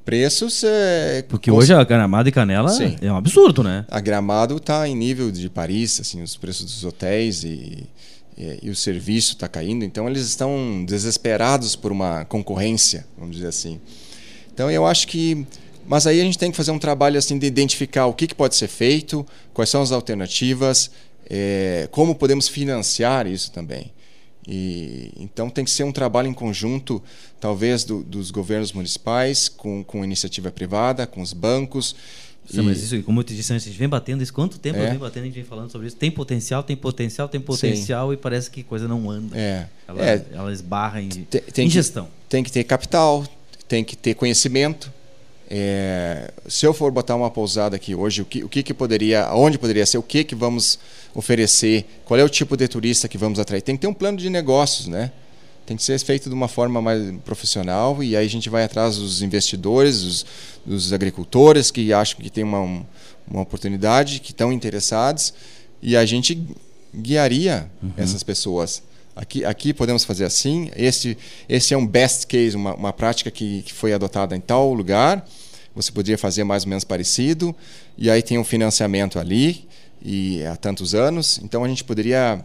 Preços 0.04 0.62
é, 0.62 1.22
porque 1.28 1.50
hoje 1.50 1.74
a 1.74 1.82
Gramado 1.82 2.28
e 2.28 2.32
Canela 2.32 2.68
Sim. 2.68 2.96
é 3.02 3.12
um 3.12 3.16
absurdo, 3.16 3.64
né? 3.64 3.84
A 3.90 3.98
Gramado 3.98 4.56
está 4.56 4.88
em 4.88 4.94
nível 4.94 5.32
de 5.32 5.50
Paris, 5.50 5.98
assim, 6.00 6.22
os 6.22 6.36
preços 6.36 6.64
dos 6.64 6.84
hotéis 6.84 7.42
e 7.42 7.84
e, 8.36 8.58
e 8.64 8.70
o 8.70 8.76
serviço 8.76 9.32
está 9.34 9.48
caindo, 9.48 9.84
então 9.84 10.08
eles 10.08 10.26
estão 10.26 10.84
desesperados 10.84 11.74
por 11.74 11.90
uma 11.90 12.24
concorrência, 12.24 13.06
vamos 13.16 13.36
dizer 13.36 13.48
assim. 13.48 13.80
Então 14.52 14.70
eu 14.70 14.86
acho 14.86 15.08
que, 15.08 15.46
mas 15.86 16.06
aí 16.06 16.20
a 16.20 16.24
gente 16.24 16.38
tem 16.38 16.50
que 16.50 16.56
fazer 16.56 16.70
um 16.70 16.78
trabalho 16.78 17.18
assim 17.18 17.38
de 17.38 17.46
identificar 17.46 18.06
o 18.06 18.14
que, 18.14 18.26
que 18.26 18.34
pode 18.34 18.56
ser 18.56 18.68
feito, 18.68 19.26
quais 19.52 19.70
são 19.70 19.82
as 19.82 19.92
alternativas, 19.92 20.90
é, 21.28 21.88
como 21.90 22.14
podemos 22.14 22.48
financiar 22.48 23.26
isso 23.26 23.50
também. 23.52 23.92
E, 24.48 25.12
então 25.18 25.50
tem 25.50 25.64
que 25.64 25.70
ser 25.70 25.82
um 25.82 25.90
trabalho 25.90 26.28
em 26.28 26.34
conjunto, 26.34 27.02
talvez 27.40 27.82
do, 27.82 28.04
dos 28.04 28.30
governos 28.30 28.72
municipais, 28.72 29.48
com, 29.48 29.82
com 29.82 30.04
iniciativa 30.04 30.52
privada, 30.52 31.06
com 31.06 31.20
os 31.20 31.32
bancos 31.32 31.96
Sim, 32.48 32.62
mas 32.62 32.82
isso, 32.82 33.02
como 33.02 33.20
eu 33.20 33.24
te 33.24 33.34
disse 33.34 33.52
antes, 33.52 33.66
a 33.66 33.70
gente 33.70 33.78
vem 33.78 33.88
batendo 33.88 34.22
isso. 34.22 34.32
Quanto 34.32 34.58
tempo 34.58 34.78
é. 34.78 34.86
venho 34.88 35.00
batendo, 35.00 35.24
a 35.24 35.26
gente 35.26 35.34
vem 35.34 35.44
falando 35.44 35.70
sobre 35.70 35.88
isso. 35.88 35.96
Tem 35.96 36.10
potencial, 36.10 36.62
tem 36.62 36.76
potencial, 36.76 37.28
tem 37.28 37.40
potencial 37.40 38.08
Sim. 38.08 38.14
e 38.14 38.16
parece 38.16 38.50
que 38.50 38.62
coisa 38.62 38.86
não 38.86 39.10
anda. 39.10 39.36
É. 39.36 39.66
Ela, 39.88 40.08
é. 40.08 40.24
ela 40.32 40.52
esbarra 40.52 41.02
em, 41.02 41.08
tem, 41.08 41.40
tem 41.40 41.66
em 41.66 41.70
gestão. 41.70 42.04
Que, 42.04 42.10
tem 42.28 42.44
que 42.44 42.52
ter 42.52 42.64
capital, 42.64 43.26
tem 43.66 43.84
que 43.84 43.96
ter 43.96 44.14
conhecimento. 44.14 44.92
É, 45.48 46.32
se 46.48 46.66
eu 46.66 46.74
for 46.74 46.90
botar 46.90 47.14
uma 47.14 47.30
pousada 47.30 47.76
aqui 47.76 47.94
hoje, 47.94 48.22
o 48.22 48.24
que, 48.24 48.42
o 48.42 48.48
que, 48.48 48.62
que 48.62 48.74
poderia, 48.74 49.32
onde 49.32 49.58
poderia 49.58 49.86
ser, 49.86 49.98
o 49.98 50.02
que, 50.02 50.24
que 50.24 50.34
vamos 50.34 50.78
oferecer, 51.14 51.84
qual 52.04 52.18
é 52.18 52.24
o 52.24 52.28
tipo 52.28 52.56
de 52.56 52.66
turista 52.68 53.08
que 53.08 53.16
vamos 53.16 53.38
atrair. 53.38 53.62
Tem 53.62 53.76
que 53.76 53.82
ter 53.82 53.86
um 53.86 53.94
plano 53.94 54.18
de 54.18 54.28
negócios, 54.28 54.86
né? 54.86 55.12
Tem 55.66 55.76
que 55.76 55.82
ser 55.82 55.98
feito 55.98 56.28
de 56.28 56.34
uma 56.34 56.46
forma 56.46 56.80
mais 56.80 57.02
profissional 57.24 58.02
e 58.02 58.16
aí 58.16 58.24
a 58.24 58.28
gente 58.28 58.48
vai 58.48 58.62
atrás 58.62 58.96
dos 58.96 59.20
investidores, 59.20 60.02
dos, 60.02 60.26
dos 60.64 60.92
agricultores 60.92 61.70
que 61.72 61.92
acham 61.92 62.20
que 62.20 62.30
tem 62.30 62.44
uma, 62.44 62.86
uma 63.28 63.42
oportunidade, 63.42 64.20
que 64.20 64.30
estão 64.30 64.52
interessados 64.52 65.34
e 65.82 65.96
a 65.96 66.06
gente 66.06 66.40
guiaria 66.94 67.68
uhum. 67.82 67.90
essas 67.96 68.22
pessoas. 68.22 68.82
Aqui, 69.14 69.44
aqui 69.44 69.72
podemos 69.72 70.04
fazer 70.04 70.24
assim. 70.24 70.70
Esse, 70.76 71.16
esse 71.48 71.72
é 71.74 71.76
um 71.76 71.86
best 71.86 72.26
case, 72.26 72.54
uma, 72.54 72.74
uma 72.74 72.92
prática 72.92 73.30
que, 73.30 73.62
que 73.62 73.72
foi 73.72 73.92
adotada 73.92 74.36
em 74.36 74.40
tal 74.40 74.72
lugar. 74.74 75.26
Você 75.74 75.90
poderia 75.90 76.18
fazer 76.18 76.44
mais 76.44 76.64
ou 76.64 76.68
menos 76.68 76.84
parecido. 76.84 77.54
E 77.96 78.10
aí 78.10 78.22
tem 78.22 78.38
um 78.38 78.44
financiamento 78.44 79.18
ali 79.18 79.66
e 80.02 80.44
há 80.44 80.54
tantos 80.54 80.94
anos. 80.94 81.40
Então 81.42 81.64
a 81.64 81.68
gente 81.68 81.82
poderia 81.82 82.44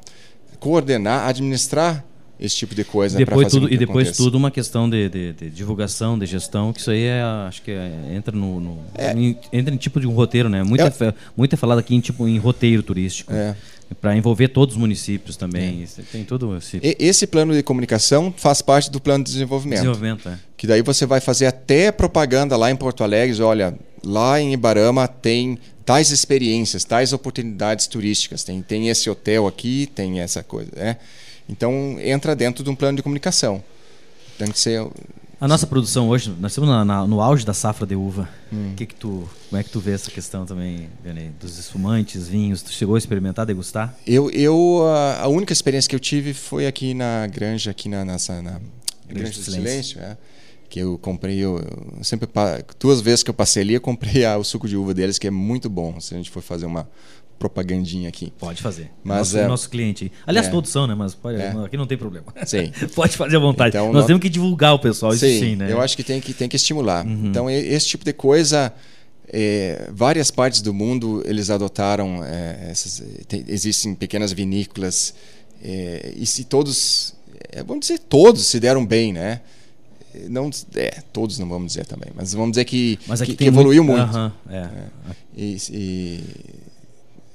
coordenar, 0.59 1.27
administrar 1.27 2.05
esse 2.41 2.55
tipo 2.55 2.73
de 2.73 2.83
coisa 2.83 3.17
depois 3.17 3.47
tudo 3.49 3.71
E 3.71 3.77
depois 3.77 4.07
aconteça. 4.07 4.23
tudo 4.23 4.35
uma 4.35 4.49
questão 4.49 4.89
de, 4.89 5.07
de, 5.07 5.33
de, 5.33 5.49
divulgação, 5.49 6.17
de 6.17 6.25
gestão, 6.25 6.73
que 6.73 6.79
isso 6.79 6.89
aí 6.89 7.03
é, 7.03 7.21
acho 7.47 7.61
que 7.61 7.69
é, 7.69 7.91
entra 8.11 8.35
no, 8.35 8.59
no 8.59 8.79
é. 8.95 9.13
em, 9.13 9.37
entra 9.53 9.73
em 9.73 9.77
tipo 9.77 9.99
de 9.99 10.07
um 10.07 10.11
roteiro, 10.11 10.49
né? 10.49 10.63
Muito, 10.63 10.81
é, 10.81 11.13
muito 11.37 11.53
é 11.53 11.57
falado 11.57 11.77
aqui 11.77 11.95
em 11.95 11.99
tipo 11.99 12.27
em 12.27 12.37
roteiro 12.39 12.81
turístico. 12.81 13.31
É. 13.31 13.55
Para 13.99 14.15
envolver 14.15 14.47
todos 14.47 14.75
os 14.75 14.79
municípios 14.79 15.35
também. 15.35 15.83
É. 15.83 16.01
Tem 16.11 16.23
tudo 16.23 16.55
esse... 16.57 16.79
esse 16.81 17.27
plano 17.27 17.53
de 17.53 17.61
comunicação 17.61 18.33
faz 18.35 18.61
parte 18.61 18.89
do 18.89 19.01
plano 19.01 19.23
de 19.23 19.31
desenvolvimento. 19.31 19.79
Desenvolvimento, 19.79 20.29
é. 20.29 20.39
Que 20.55 20.65
daí 20.65 20.81
você 20.81 21.05
vai 21.05 21.19
fazer 21.19 21.45
até 21.45 21.91
propaganda 21.91 22.55
lá 22.55 22.71
em 22.71 22.75
Porto 22.75 23.03
Alegre, 23.03 23.41
olha, 23.41 23.77
lá 24.03 24.39
em 24.39 24.53
Ibarama 24.53 25.07
tem 25.09 25.59
tais 25.85 26.09
experiências, 26.09 26.85
tais 26.85 27.11
oportunidades 27.11 27.85
turísticas. 27.85 28.43
Tem, 28.43 28.61
tem 28.61 28.87
esse 28.87 29.09
hotel 29.09 29.45
aqui, 29.45 29.89
tem 29.93 30.21
essa 30.21 30.41
coisa. 30.41 30.71
Né? 30.73 30.97
Então, 31.51 31.97
entra 31.99 32.35
dentro 32.35 32.63
de 32.63 32.69
um 32.69 32.75
plano 32.75 32.95
de 32.95 33.03
comunicação. 33.03 33.61
Tem 34.37 34.49
que 34.49 34.59
ser. 34.59 34.87
A 35.39 35.47
nossa 35.47 35.67
produção 35.67 36.07
hoje, 36.07 36.33
nós 36.39 36.51
estamos 36.51 36.69
na, 36.69 36.85
na, 36.85 37.05
no 37.05 37.19
auge 37.19 37.45
da 37.45 37.53
safra 37.53 37.85
de 37.85 37.95
uva. 37.95 38.29
Hum. 38.53 38.73
Que 38.75 38.85
que 38.85 38.95
tu, 38.95 39.27
como 39.49 39.59
é 39.59 39.63
que 39.63 39.69
tu 39.69 39.79
vê 39.79 39.91
essa 39.91 40.09
questão 40.09 40.45
também, 40.45 40.87
Vianney? 41.03 41.31
Dos 41.39 41.57
esfumantes, 41.57 42.27
vinhos, 42.27 42.61
tu 42.61 42.71
chegou 42.71 42.95
a 42.95 42.97
experimentar, 42.97 43.45
degustar? 43.45 43.95
Eu, 44.05 44.29
eu 44.29 44.83
a, 45.19 45.27
única 45.27 45.51
experiência 45.51 45.89
que 45.89 45.95
eu 45.95 45.99
tive 45.99 46.33
foi 46.33 46.67
aqui 46.67 46.93
na 46.93 47.25
granja, 47.27 47.71
aqui 47.71 47.89
na, 47.89 48.05
nessa, 48.05 48.41
na 48.41 48.61
Granja 49.09 49.31
do 49.31 49.43
Silêncio, 49.43 49.93
Silêncio 49.93 49.99
é 49.99 50.17
que 50.71 50.79
eu 50.79 50.97
comprei, 50.97 51.37
eu, 51.37 51.59
eu 51.97 52.03
sempre 52.03 52.29
duas 52.79 53.01
vezes 53.01 53.23
que 53.23 53.29
eu 53.29 53.33
passei 53.33 53.61
ali, 53.61 53.73
eu 53.73 53.81
comprei 53.81 54.23
a, 54.23 54.37
o 54.37 54.43
suco 54.43 54.69
de 54.69 54.77
uva 54.77 54.93
deles, 54.93 55.19
que 55.19 55.27
é 55.27 55.31
muito 55.31 55.69
bom. 55.69 55.99
Se 55.99 56.13
a 56.13 56.17
gente 56.17 56.29
for 56.29 56.41
fazer 56.41 56.65
uma 56.65 56.89
propagandinha 57.41 58.07
aqui. 58.07 58.31
Pode 58.37 58.61
fazer. 58.61 58.91
Mas 59.03 59.17
nosso, 59.17 59.37
é, 59.39 59.47
nosso 59.47 59.69
cliente. 59.69 60.11
Aliás, 60.27 60.47
é, 60.47 60.51
todos 60.51 60.69
são, 60.69 60.85
né? 60.85 60.93
Mas 60.93 61.15
pode, 61.15 61.41
é. 61.41 61.49
aqui 61.49 61.75
não 61.75 61.87
tem 61.87 61.97
problema. 61.97 62.27
Sim. 62.45 62.71
pode 62.93 63.17
fazer 63.17 63.37
à 63.37 63.39
vontade. 63.39 63.75
Então, 63.75 63.91
Nós 63.91 64.05
temos 64.05 64.21
que 64.21 64.29
divulgar 64.29 64.75
o 64.75 64.79
pessoal, 64.79 65.11
sim, 65.13 65.27
isso 65.27 65.45
sim, 65.45 65.55
né? 65.55 65.71
Eu 65.71 65.81
acho 65.81 65.97
que 65.97 66.03
tem 66.03 66.21
que, 66.21 66.33
tem 66.33 66.47
que 66.47 66.55
estimular. 66.55 67.03
Uhum. 67.03 67.25
Então, 67.25 67.49
esse 67.49 67.87
tipo 67.87 68.05
de 68.05 68.13
coisa. 68.13 68.71
É, 69.33 69.89
várias 69.93 70.29
partes 70.29 70.61
do 70.61 70.73
mundo 70.73 71.23
eles 71.25 71.49
adotaram 71.49 72.21
é, 72.21 72.67
essas, 72.69 73.01
tem, 73.29 73.45
existem 73.47 73.95
pequenas 73.95 74.33
vinícolas 74.33 75.13
é, 75.63 76.11
e 76.17 76.25
se 76.25 76.43
todos 76.43 77.15
é, 77.49 77.63
vamos 77.63 77.87
dizer 77.87 77.99
todos 77.99 78.45
se 78.45 78.59
deram 78.59 78.85
bem 78.85 79.13
né 79.13 79.39
não 80.27 80.49
é 80.75 81.01
todos 81.13 81.39
não 81.39 81.47
vamos 81.47 81.71
dizer 81.71 81.85
também 81.85 82.09
mas 82.13 82.33
vamos 82.33 82.51
dizer 82.51 82.65
que, 82.65 82.99
que, 83.25 83.35
que 83.37 83.45
evoluiu 83.45 83.85
muito, 83.85 84.05
muito. 84.05 84.33
É. 84.49 84.57
É. 84.57 84.89
E, 85.37 85.57
e, 85.71 86.23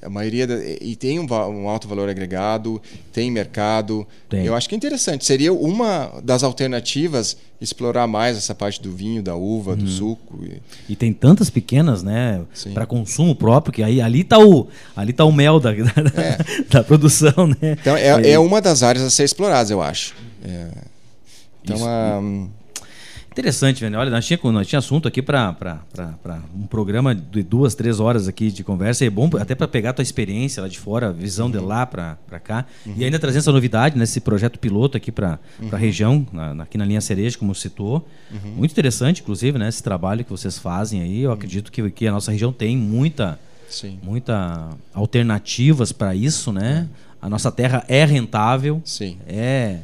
a 0.03 0.09
maioria 0.09 0.47
da, 0.47 0.57
e 0.81 0.95
tem 0.95 1.19
um, 1.19 1.27
um, 1.27 1.69
alto 1.69 1.89
valor 1.89 2.09
agregado 2.09 2.81
tem 3.13 3.31
mercado 3.31 4.07
tem. 4.29 4.45
eu 4.45 4.55
acho 4.55 4.69
que 4.69 4.75
é 4.75 4.79
interessante 4.79 5.25
seria 5.25 5.53
uma 5.53 6.21
das 6.23 6.43
alternativas 6.43 7.37
explorar 7.61 8.07
mais 8.07 8.37
essa 8.37 8.55
parte 8.55 8.81
do 8.81 8.93
vinho 8.93 9.23
da 9.23 9.35
uva 9.35 9.73
uhum. 9.73 9.77
do 9.79 9.89
suco 9.89 10.45
e... 10.45 10.93
e... 10.93 10.97
tem 10.97 11.13
tantas 11.13 11.49
pequenas 11.51 12.03
né 12.03 12.43
para 12.75 12.87
consumo 12.87 13.35
próprio 13.35 13.73
que 13.73 13.83
aí 13.83 14.01
ali 14.01 14.21
está 14.21 14.39
o 14.39 14.69
ali 14.95 15.13
tá 15.13 15.25
o 15.25 15.33
mel 15.33 15.59
da, 15.59 15.73
da, 15.73 16.23
é. 16.23 16.39
da 16.71 16.85
produção 16.85 17.47
né 17.47 17.77
então 17.81 17.97
é, 17.97 18.31
é 18.31 18.39
uma 18.39 18.61
das 18.61 18.83
áreas 18.83 19.05
a 19.05 19.11
ser 19.11 19.25
exploradas 19.25 19.71
eu 19.71 19.81
acho 19.81 20.15
é. 20.45 20.69
então 21.65 21.77
Isso. 21.77 21.87
a 21.87 22.21
Interessante, 23.37 23.83
velho. 23.83 23.99
Olha, 23.99 24.11
nós 24.11 24.27
tinha, 24.27 24.41
nós 24.45 24.67
tinha 24.67 24.79
assunto 24.79 25.07
aqui 25.07 25.21
para 25.21 25.55
um 26.55 26.67
programa 26.67 27.15
de 27.15 27.43
duas, 27.43 27.75
três 27.75 28.01
horas 28.01 28.27
aqui 28.27 28.51
de 28.51 28.65
conversa. 28.65 29.05
E 29.05 29.09
é 29.09 29.11
bom 29.11 29.29
até 29.39 29.55
para 29.55 29.69
pegar 29.69 29.91
a 29.91 29.93
tua 29.93 30.03
experiência 30.03 30.63
lá 30.63 30.69
de 30.69 30.79
fora, 30.79 31.13
visão 31.13 31.45
uhum. 31.45 31.53
de 31.53 31.59
lá 31.59 31.85
para 31.85 32.17
cá. 32.43 32.65
Uhum. 32.87 32.95
E 32.97 33.05
ainda 33.05 33.19
trazendo 33.19 33.41
essa 33.41 33.53
novidade 33.53 33.99
nesse 33.99 34.21
projeto 34.21 34.59
piloto 34.59 34.97
aqui 34.97 35.13
para 35.13 35.39
uhum. 35.61 35.69
a 35.71 35.77
região, 35.77 36.27
na, 36.33 36.63
aqui 36.63 36.79
na 36.79 36.87
linha 36.87 37.01
Cereja, 37.03 37.37
como 37.37 37.55
citou. 37.55 38.09
Uhum. 38.31 38.53
Muito 38.53 38.71
interessante, 38.71 39.21
inclusive, 39.21 39.59
né, 39.59 39.69
esse 39.69 39.83
trabalho 39.83 40.25
que 40.25 40.31
vocês 40.31 40.59
fazem 40.59 41.03
aí. 41.03 41.21
Eu 41.21 41.29
uhum. 41.29 41.35
acredito 41.35 41.71
que, 41.71 41.91
que 41.91 42.07
a 42.07 42.13
nossa 42.13 42.33
região 42.33 42.55
tem 42.55 42.75
muita, 42.75 43.39
Sim. 43.69 43.99
muita 44.03 44.71
alternativas 44.95 45.93
para 45.93 46.15
isso, 46.15 46.55
né? 46.55 46.89
A 47.21 47.29
nossa 47.29 47.53
terra 47.53 47.85
é 47.87 48.03
rentável. 48.07 48.81
Sim. 48.83 49.19
É 49.29 49.81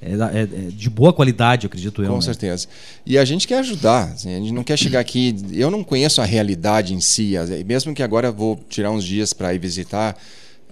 é, 0.00 0.12
é, 0.12 0.42
é, 0.42 0.46
de 0.70 0.90
boa 0.90 1.12
qualidade, 1.12 1.66
acredito 1.66 2.02
eu. 2.02 2.10
Com 2.10 2.16
né? 2.16 2.22
certeza. 2.22 2.68
E 3.04 3.16
a 3.16 3.24
gente 3.24 3.48
quer 3.48 3.58
ajudar. 3.58 4.12
Assim, 4.12 4.34
a 4.34 4.38
gente 4.38 4.52
não 4.52 4.62
quer 4.62 4.76
chegar 4.76 5.00
aqui. 5.00 5.34
Eu 5.52 5.70
não 5.70 5.82
conheço 5.82 6.20
a 6.20 6.24
realidade 6.24 6.94
em 6.94 7.00
si. 7.00 7.34
Mesmo 7.64 7.94
que 7.94 8.02
agora 8.02 8.30
vou 8.30 8.60
tirar 8.68 8.90
uns 8.90 9.04
dias 9.04 9.32
para 9.32 9.54
ir 9.54 9.58
visitar 9.58 10.16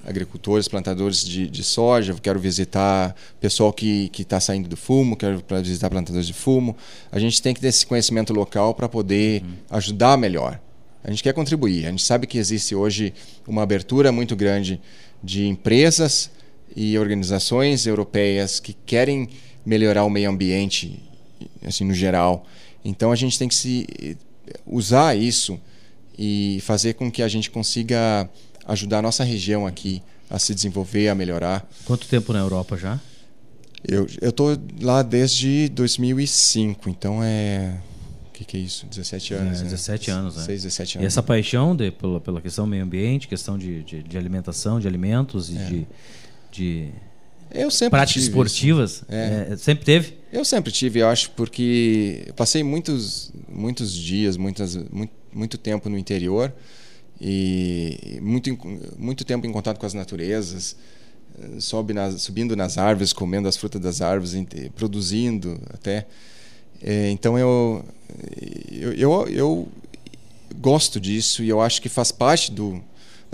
agricultores, 0.07 0.69
plantadores 0.69 1.25
de, 1.25 1.49
de 1.49 1.65
soja, 1.65 2.15
quero 2.23 2.39
visitar 2.39 3.17
pessoal 3.41 3.73
que 3.73 4.11
está 4.19 4.39
saindo 4.39 4.69
do 4.69 4.77
fumo, 4.77 5.17
quero 5.17 5.43
visitar 5.63 5.89
plantadores 5.89 6.27
de 6.27 6.35
fumo. 6.35 6.77
A 7.11 7.19
gente 7.19 7.41
tem 7.41 7.55
que 7.55 7.61
ter 7.61 7.69
esse 7.69 7.87
conhecimento 7.87 8.35
local 8.35 8.75
para 8.75 8.89
poder 8.89 9.43
uhum. 9.43 9.55
ajudar 9.71 10.19
melhor. 10.19 10.61
A 11.03 11.11
gente 11.11 11.23
quer 11.23 11.33
contribuir. 11.33 11.87
A 11.87 11.91
gente 11.91 12.03
sabe 12.03 12.27
que 12.27 12.37
existe 12.37 12.75
hoje 12.75 13.15
uma 13.47 13.63
abertura 13.63 14.13
muito 14.13 14.37
grande 14.37 14.81
de 15.23 15.47
empresas 15.47 16.31
e 16.77 16.99
organizações 16.99 17.87
europeias 17.87 18.61
que 18.61 18.73
querem 18.73 19.29
melhorar 19.65 20.05
o 20.05 20.11
meio 20.11 20.29
ambiente, 20.29 21.03
assim 21.65 21.85
no 21.85 21.95
geral. 21.95 22.47
Então 22.85 23.13
a 23.13 23.17
gente 23.17 23.39
tem 23.39 23.49
que 23.49 23.55
se 23.55 24.17
usar 24.67 25.17
isso 25.17 25.59
e 26.19 26.59
fazer 26.63 26.95
com 26.95 27.11
que 27.11 27.23
a 27.23 27.29
gente 27.29 27.51
consiga 27.51 28.29
ajudar 28.67 28.99
a 28.99 29.03
nossa 29.03 29.25
região 29.25 29.67
aqui 29.67 30.03
a 30.29 30.39
se 30.39 30.55
desenvolver, 30.55 31.09
a 31.09 31.15
melhorar. 31.15 31.69
Quanto 31.85 32.07
tempo 32.07 32.33
na 32.33 32.41
Europa 32.41 32.77
já? 32.77 33.01
Eu 33.87 34.33
tô 34.33 34.59
lá 34.81 35.03
desde 35.03 35.69
2005, 35.69 36.89
então 36.89 37.23
é 37.23 37.77
o 38.29 38.33
que, 38.33 38.45
que, 38.45 38.57
é 38.57 38.61
isso? 38.61 38.87
17 38.87 39.35
anos. 39.35 39.61
É, 39.61 39.65
17 39.65 40.11
né? 40.11 40.17
anos, 40.17 40.37
né? 40.37 40.43
6, 40.45 40.63
17 40.63 40.97
anos. 40.97 41.05
E 41.05 41.07
essa 41.07 41.23
paixão 41.23 41.77
de, 41.77 41.91
pela, 41.91 42.19
pela 42.19 42.41
questão 42.41 42.65
do 42.65 42.71
meio 42.71 42.83
ambiente, 42.83 43.29
questão 43.29 43.57
de, 43.57 43.85
de, 43.85 44.03
de 44.03 44.19
alimentação, 44.19 44.81
de 44.81 44.89
alimentos 44.89 45.51
e 45.51 45.59
é. 45.59 45.65
de 45.65 45.87
de 46.55 46.89
eu 47.55 47.71
sempre 47.71 47.91
práticas 47.91 48.25
esportivas? 48.25 49.05
É. 49.09 49.49
É, 49.51 49.57
sempre 49.57 49.85
teve? 49.85 50.15
Eu 50.33 50.45
sempre 50.45 50.73
tive, 50.73 51.01
eu 51.01 51.09
acho, 51.09 51.31
porque 51.31 52.33
passei 52.35 52.65
muitos, 52.65 53.33
muitos 53.49 53.93
dias, 53.93 54.37
muitas, 54.37 54.75
muito, 54.91 55.13
muito 55.33 55.57
tempo 55.57 55.89
no 55.89 55.97
interior 55.97 56.53
e 57.21 58.19
muito, 58.21 58.51
muito 58.99 59.25
tempo 59.25 59.47
em 59.47 59.53
contato 59.53 59.79
com 59.79 59.87
as 59.87 59.95
naturezas, 59.95 60.77
nas, 61.95 62.21
subindo 62.23 62.57
nas 62.57 62.77
árvores, 62.77 63.13
comendo 63.13 63.47
as 63.47 63.57
frutas 63.57 63.81
das 63.81 64.01
árvores, 64.01 64.35
produzindo 64.75 65.61
até. 65.73 66.07
É, 66.83 67.11
então 67.11 67.39
eu, 67.39 67.85
eu, 68.73 68.93
eu, 68.95 69.29
eu 69.29 69.69
gosto 70.57 71.01
disso 71.01 71.43
e 71.45 71.49
eu 71.49 71.61
acho 71.61 71.81
que 71.81 71.89
faz 71.89 72.11
parte 72.11 72.51
do, 72.51 72.83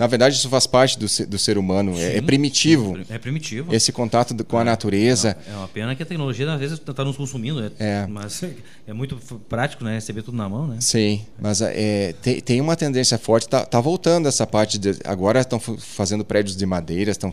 na 0.01 0.07
verdade, 0.07 0.35
isso 0.35 0.49
faz 0.49 0.65
parte 0.65 0.97
do, 0.97 1.05
do 1.27 1.37
ser 1.37 1.59
humano. 1.59 1.95
Sim, 1.95 2.01
é, 2.01 2.17
é, 2.17 2.21
primitivo. 2.23 2.97
É 3.07 3.19
primitivo. 3.19 3.71
Esse 3.71 3.91
contato 3.91 4.33
com 4.43 4.57
a 4.57 4.61
é, 4.61 4.63
natureza. 4.63 5.37
É 5.47 5.53
uma 5.53 5.67
pena 5.67 5.95
que 5.95 6.01
a 6.01 6.05
tecnologia, 6.07 6.51
às 6.51 6.59
vezes, 6.59 6.79
está 6.79 7.05
nos 7.05 7.15
consumindo. 7.15 7.61
Né? 7.61 7.71
É. 7.77 8.07
Mas 8.07 8.41
é 8.87 8.93
muito 8.93 9.17
prático, 9.47 9.83
né? 9.83 9.93
Receber 9.93 10.23
tudo 10.23 10.35
na 10.35 10.49
mão, 10.49 10.65
né? 10.65 10.77
Sim. 10.79 11.23
Mas 11.39 11.61
é, 11.61 12.15
tem, 12.19 12.41
tem 12.41 12.59
uma 12.59 12.75
tendência 12.75 13.15
forte. 13.19 13.43
Está 13.43 13.63
tá 13.63 13.79
voltando 13.79 14.27
essa 14.27 14.47
parte. 14.47 14.79
De, 14.79 14.97
agora 15.05 15.41
estão 15.41 15.59
fazendo 15.59 16.25
prédios 16.25 16.57
de 16.57 16.65
madeira, 16.65 17.11
estão 17.11 17.31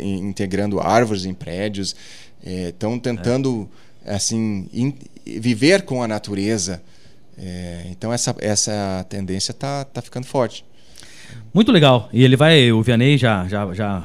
integrando 0.00 0.78
árvores 0.78 1.24
em 1.24 1.34
prédios. 1.34 1.96
Estão 2.40 2.94
é, 2.94 2.98
tentando, 3.00 3.68
assim, 4.06 4.68
in, 4.72 4.94
viver 5.26 5.82
com 5.82 6.04
a 6.04 6.06
natureza. 6.06 6.80
então, 7.90 8.12
essa, 8.12 8.32
essa 8.38 9.04
tendência 9.08 9.50
está 9.50 9.84
tá 9.84 10.00
ficando 10.00 10.24
forte. 10.24 10.64
Muito 11.52 11.72
legal. 11.72 12.08
E 12.12 12.22
ele 12.22 12.36
vai, 12.36 12.70
o 12.72 12.82
Vianney 12.82 13.16
já, 13.16 13.46
já, 13.48 13.72
já 13.72 14.04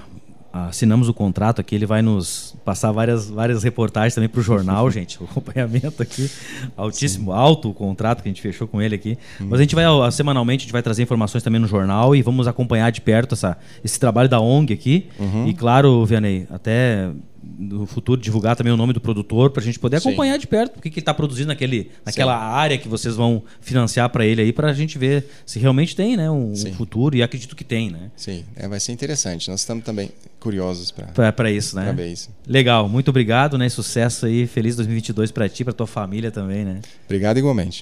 assinamos 0.54 1.08
o 1.08 1.14
contrato 1.14 1.62
aqui, 1.62 1.76
ele 1.76 1.86
vai 1.86 2.02
nos 2.02 2.56
passar 2.66 2.92
várias, 2.92 3.30
várias 3.30 3.64
reportagens 3.64 4.14
também 4.14 4.30
para 4.30 4.40
o 4.40 4.44
jornal, 4.44 4.90
gente. 4.92 5.22
O 5.22 5.26
acompanhamento 5.26 6.02
aqui, 6.02 6.30
altíssimo, 6.76 7.32
Sim. 7.32 7.38
alto 7.38 7.70
o 7.70 7.74
contrato 7.74 8.22
que 8.22 8.30
a 8.30 8.32
gente 8.32 8.42
fechou 8.42 8.68
com 8.68 8.82
ele 8.82 8.96
aqui. 8.96 9.18
Hum. 9.40 9.48
Mas 9.50 9.60
a 9.60 9.64
gente 9.64 9.76
vai, 9.76 9.86
semanalmente, 10.12 10.64
a 10.64 10.66
gente 10.66 10.74
vai 10.74 10.82
trazer 10.82 11.04
informações 11.04 11.44
também 11.44 11.60
no 11.60 11.68
jornal 11.68 12.16
e 12.16 12.22
vamos 12.22 12.48
acompanhar 12.48 12.92
de 12.92 13.02
perto 13.02 13.34
essa, 13.34 13.58
esse 13.84 14.00
trabalho 14.00 14.28
da 14.28 14.40
ONG 14.40 14.74
aqui. 14.74 15.10
Uhum. 15.20 15.48
E 15.48 15.54
claro, 15.54 16.06
Vianney, 16.06 16.48
até 16.52 17.10
no 17.44 17.86
futuro 17.86 18.20
divulgar 18.20 18.56
também 18.56 18.72
o 18.72 18.78
nome 18.78 18.94
do 18.94 19.02
produtor 19.02 19.50
para 19.50 19.62
a 19.62 19.66
gente 19.66 19.80
poder 19.80 19.98
acompanhar 19.98 20.34
Sim. 20.34 20.40
de 20.40 20.48
perto 20.48 20.78
o 20.78 20.82
que 20.82 21.00
está 21.00 21.14
produzindo 21.14 21.48
naquele, 21.48 21.92
naquela 22.06 22.38
Sim. 22.38 22.56
área 22.56 22.78
que 22.78 22.88
vocês 22.88 23.16
vão 23.16 23.44
financiar 23.60 24.10
para 24.10 24.26
ele 24.26 24.42
aí 24.42 24.54
para 24.54 24.70
a 24.70 24.74
gente 24.74 24.98
ver 24.98 25.26
se 25.46 25.60
realmente 25.60 25.96
tem 25.96 26.16
né, 26.16 26.30
um, 26.30 26.54
futuro 26.76 27.16
e 27.16 27.24
acredito 27.24 27.56
que 27.56 27.64
tem, 27.64 27.90
né? 27.90 28.12
Sim, 28.16 28.44
é, 28.56 28.68
vai 28.68 28.80
ser 28.80 28.92
interessante. 28.92 29.50
Nós 29.50 29.62
estamos 29.62 29.84
também 29.84 30.12
curiosos 30.40 30.92
para 30.92 31.32
para 31.32 31.52
isso, 31.52 31.76
né? 31.76 31.96
isso. 32.08 32.30
Legal, 32.48 32.88
muito 32.88 33.10
obrigado, 33.10 33.58
né? 33.58 33.70
Sucesso 33.70 34.26
aí, 34.26 34.46
feliz 34.48 34.76
2022 34.76 35.32
para 35.32 35.48
ti, 35.50 35.64
para 35.64 35.74
tua 35.74 35.88
família 35.88 36.32
também, 36.32 36.66
né? 36.66 36.82
Obrigado 37.06 37.38
igualmente. 37.38 37.82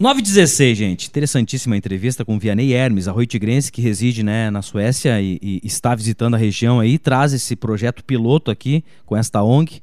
916, 0.00 0.78
gente. 0.78 1.08
Interessantíssima 1.08 1.76
entrevista 1.76 2.24
com 2.24 2.34
o 2.34 2.38
Vianney 2.38 2.72
Hermes, 2.72 3.06
arroio 3.06 3.26
tigrense, 3.26 3.70
que 3.70 3.82
reside 3.82 4.22
né, 4.22 4.48
na 4.48 4.62
Suécia 4.62 5.20
e, 5.20 5.38
e, 5.42 5.60
está 5.62 5.94
visitando 5.94 6.32
a 6.32 6.38
região 6.38 6.80
aí, 6.80 6.98
traz 6.98 7.34
esse 7.34 7.54
projeto 7.54 8.02
piloto 8.02 8.50
aqui 8.50 8.82
com 9.04 9.14
esta 9.14 9.42
ONG 9.42 9.82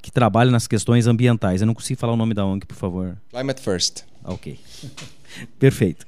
que 0.00 0.10
trabalha 0.10 0.50
nas 0.50 0.66
questões 0.66 1.06
ambientais. 1.06 1.60
Eu 1.60 1.66
não 1.66 1.74
consigo 1.74 2.00
falar 2.00 2.14
o 2.14 2.16
nome 2.16 2.32
da 2.32 2.46
ONG, 2.46 2.64
por 2.64 2.76
favor. 2.76 3.18
Climate 3.30 3.60
First. 3.60 4.04
Ok. 4.24 4.58
Perfeito. 5.60 6.06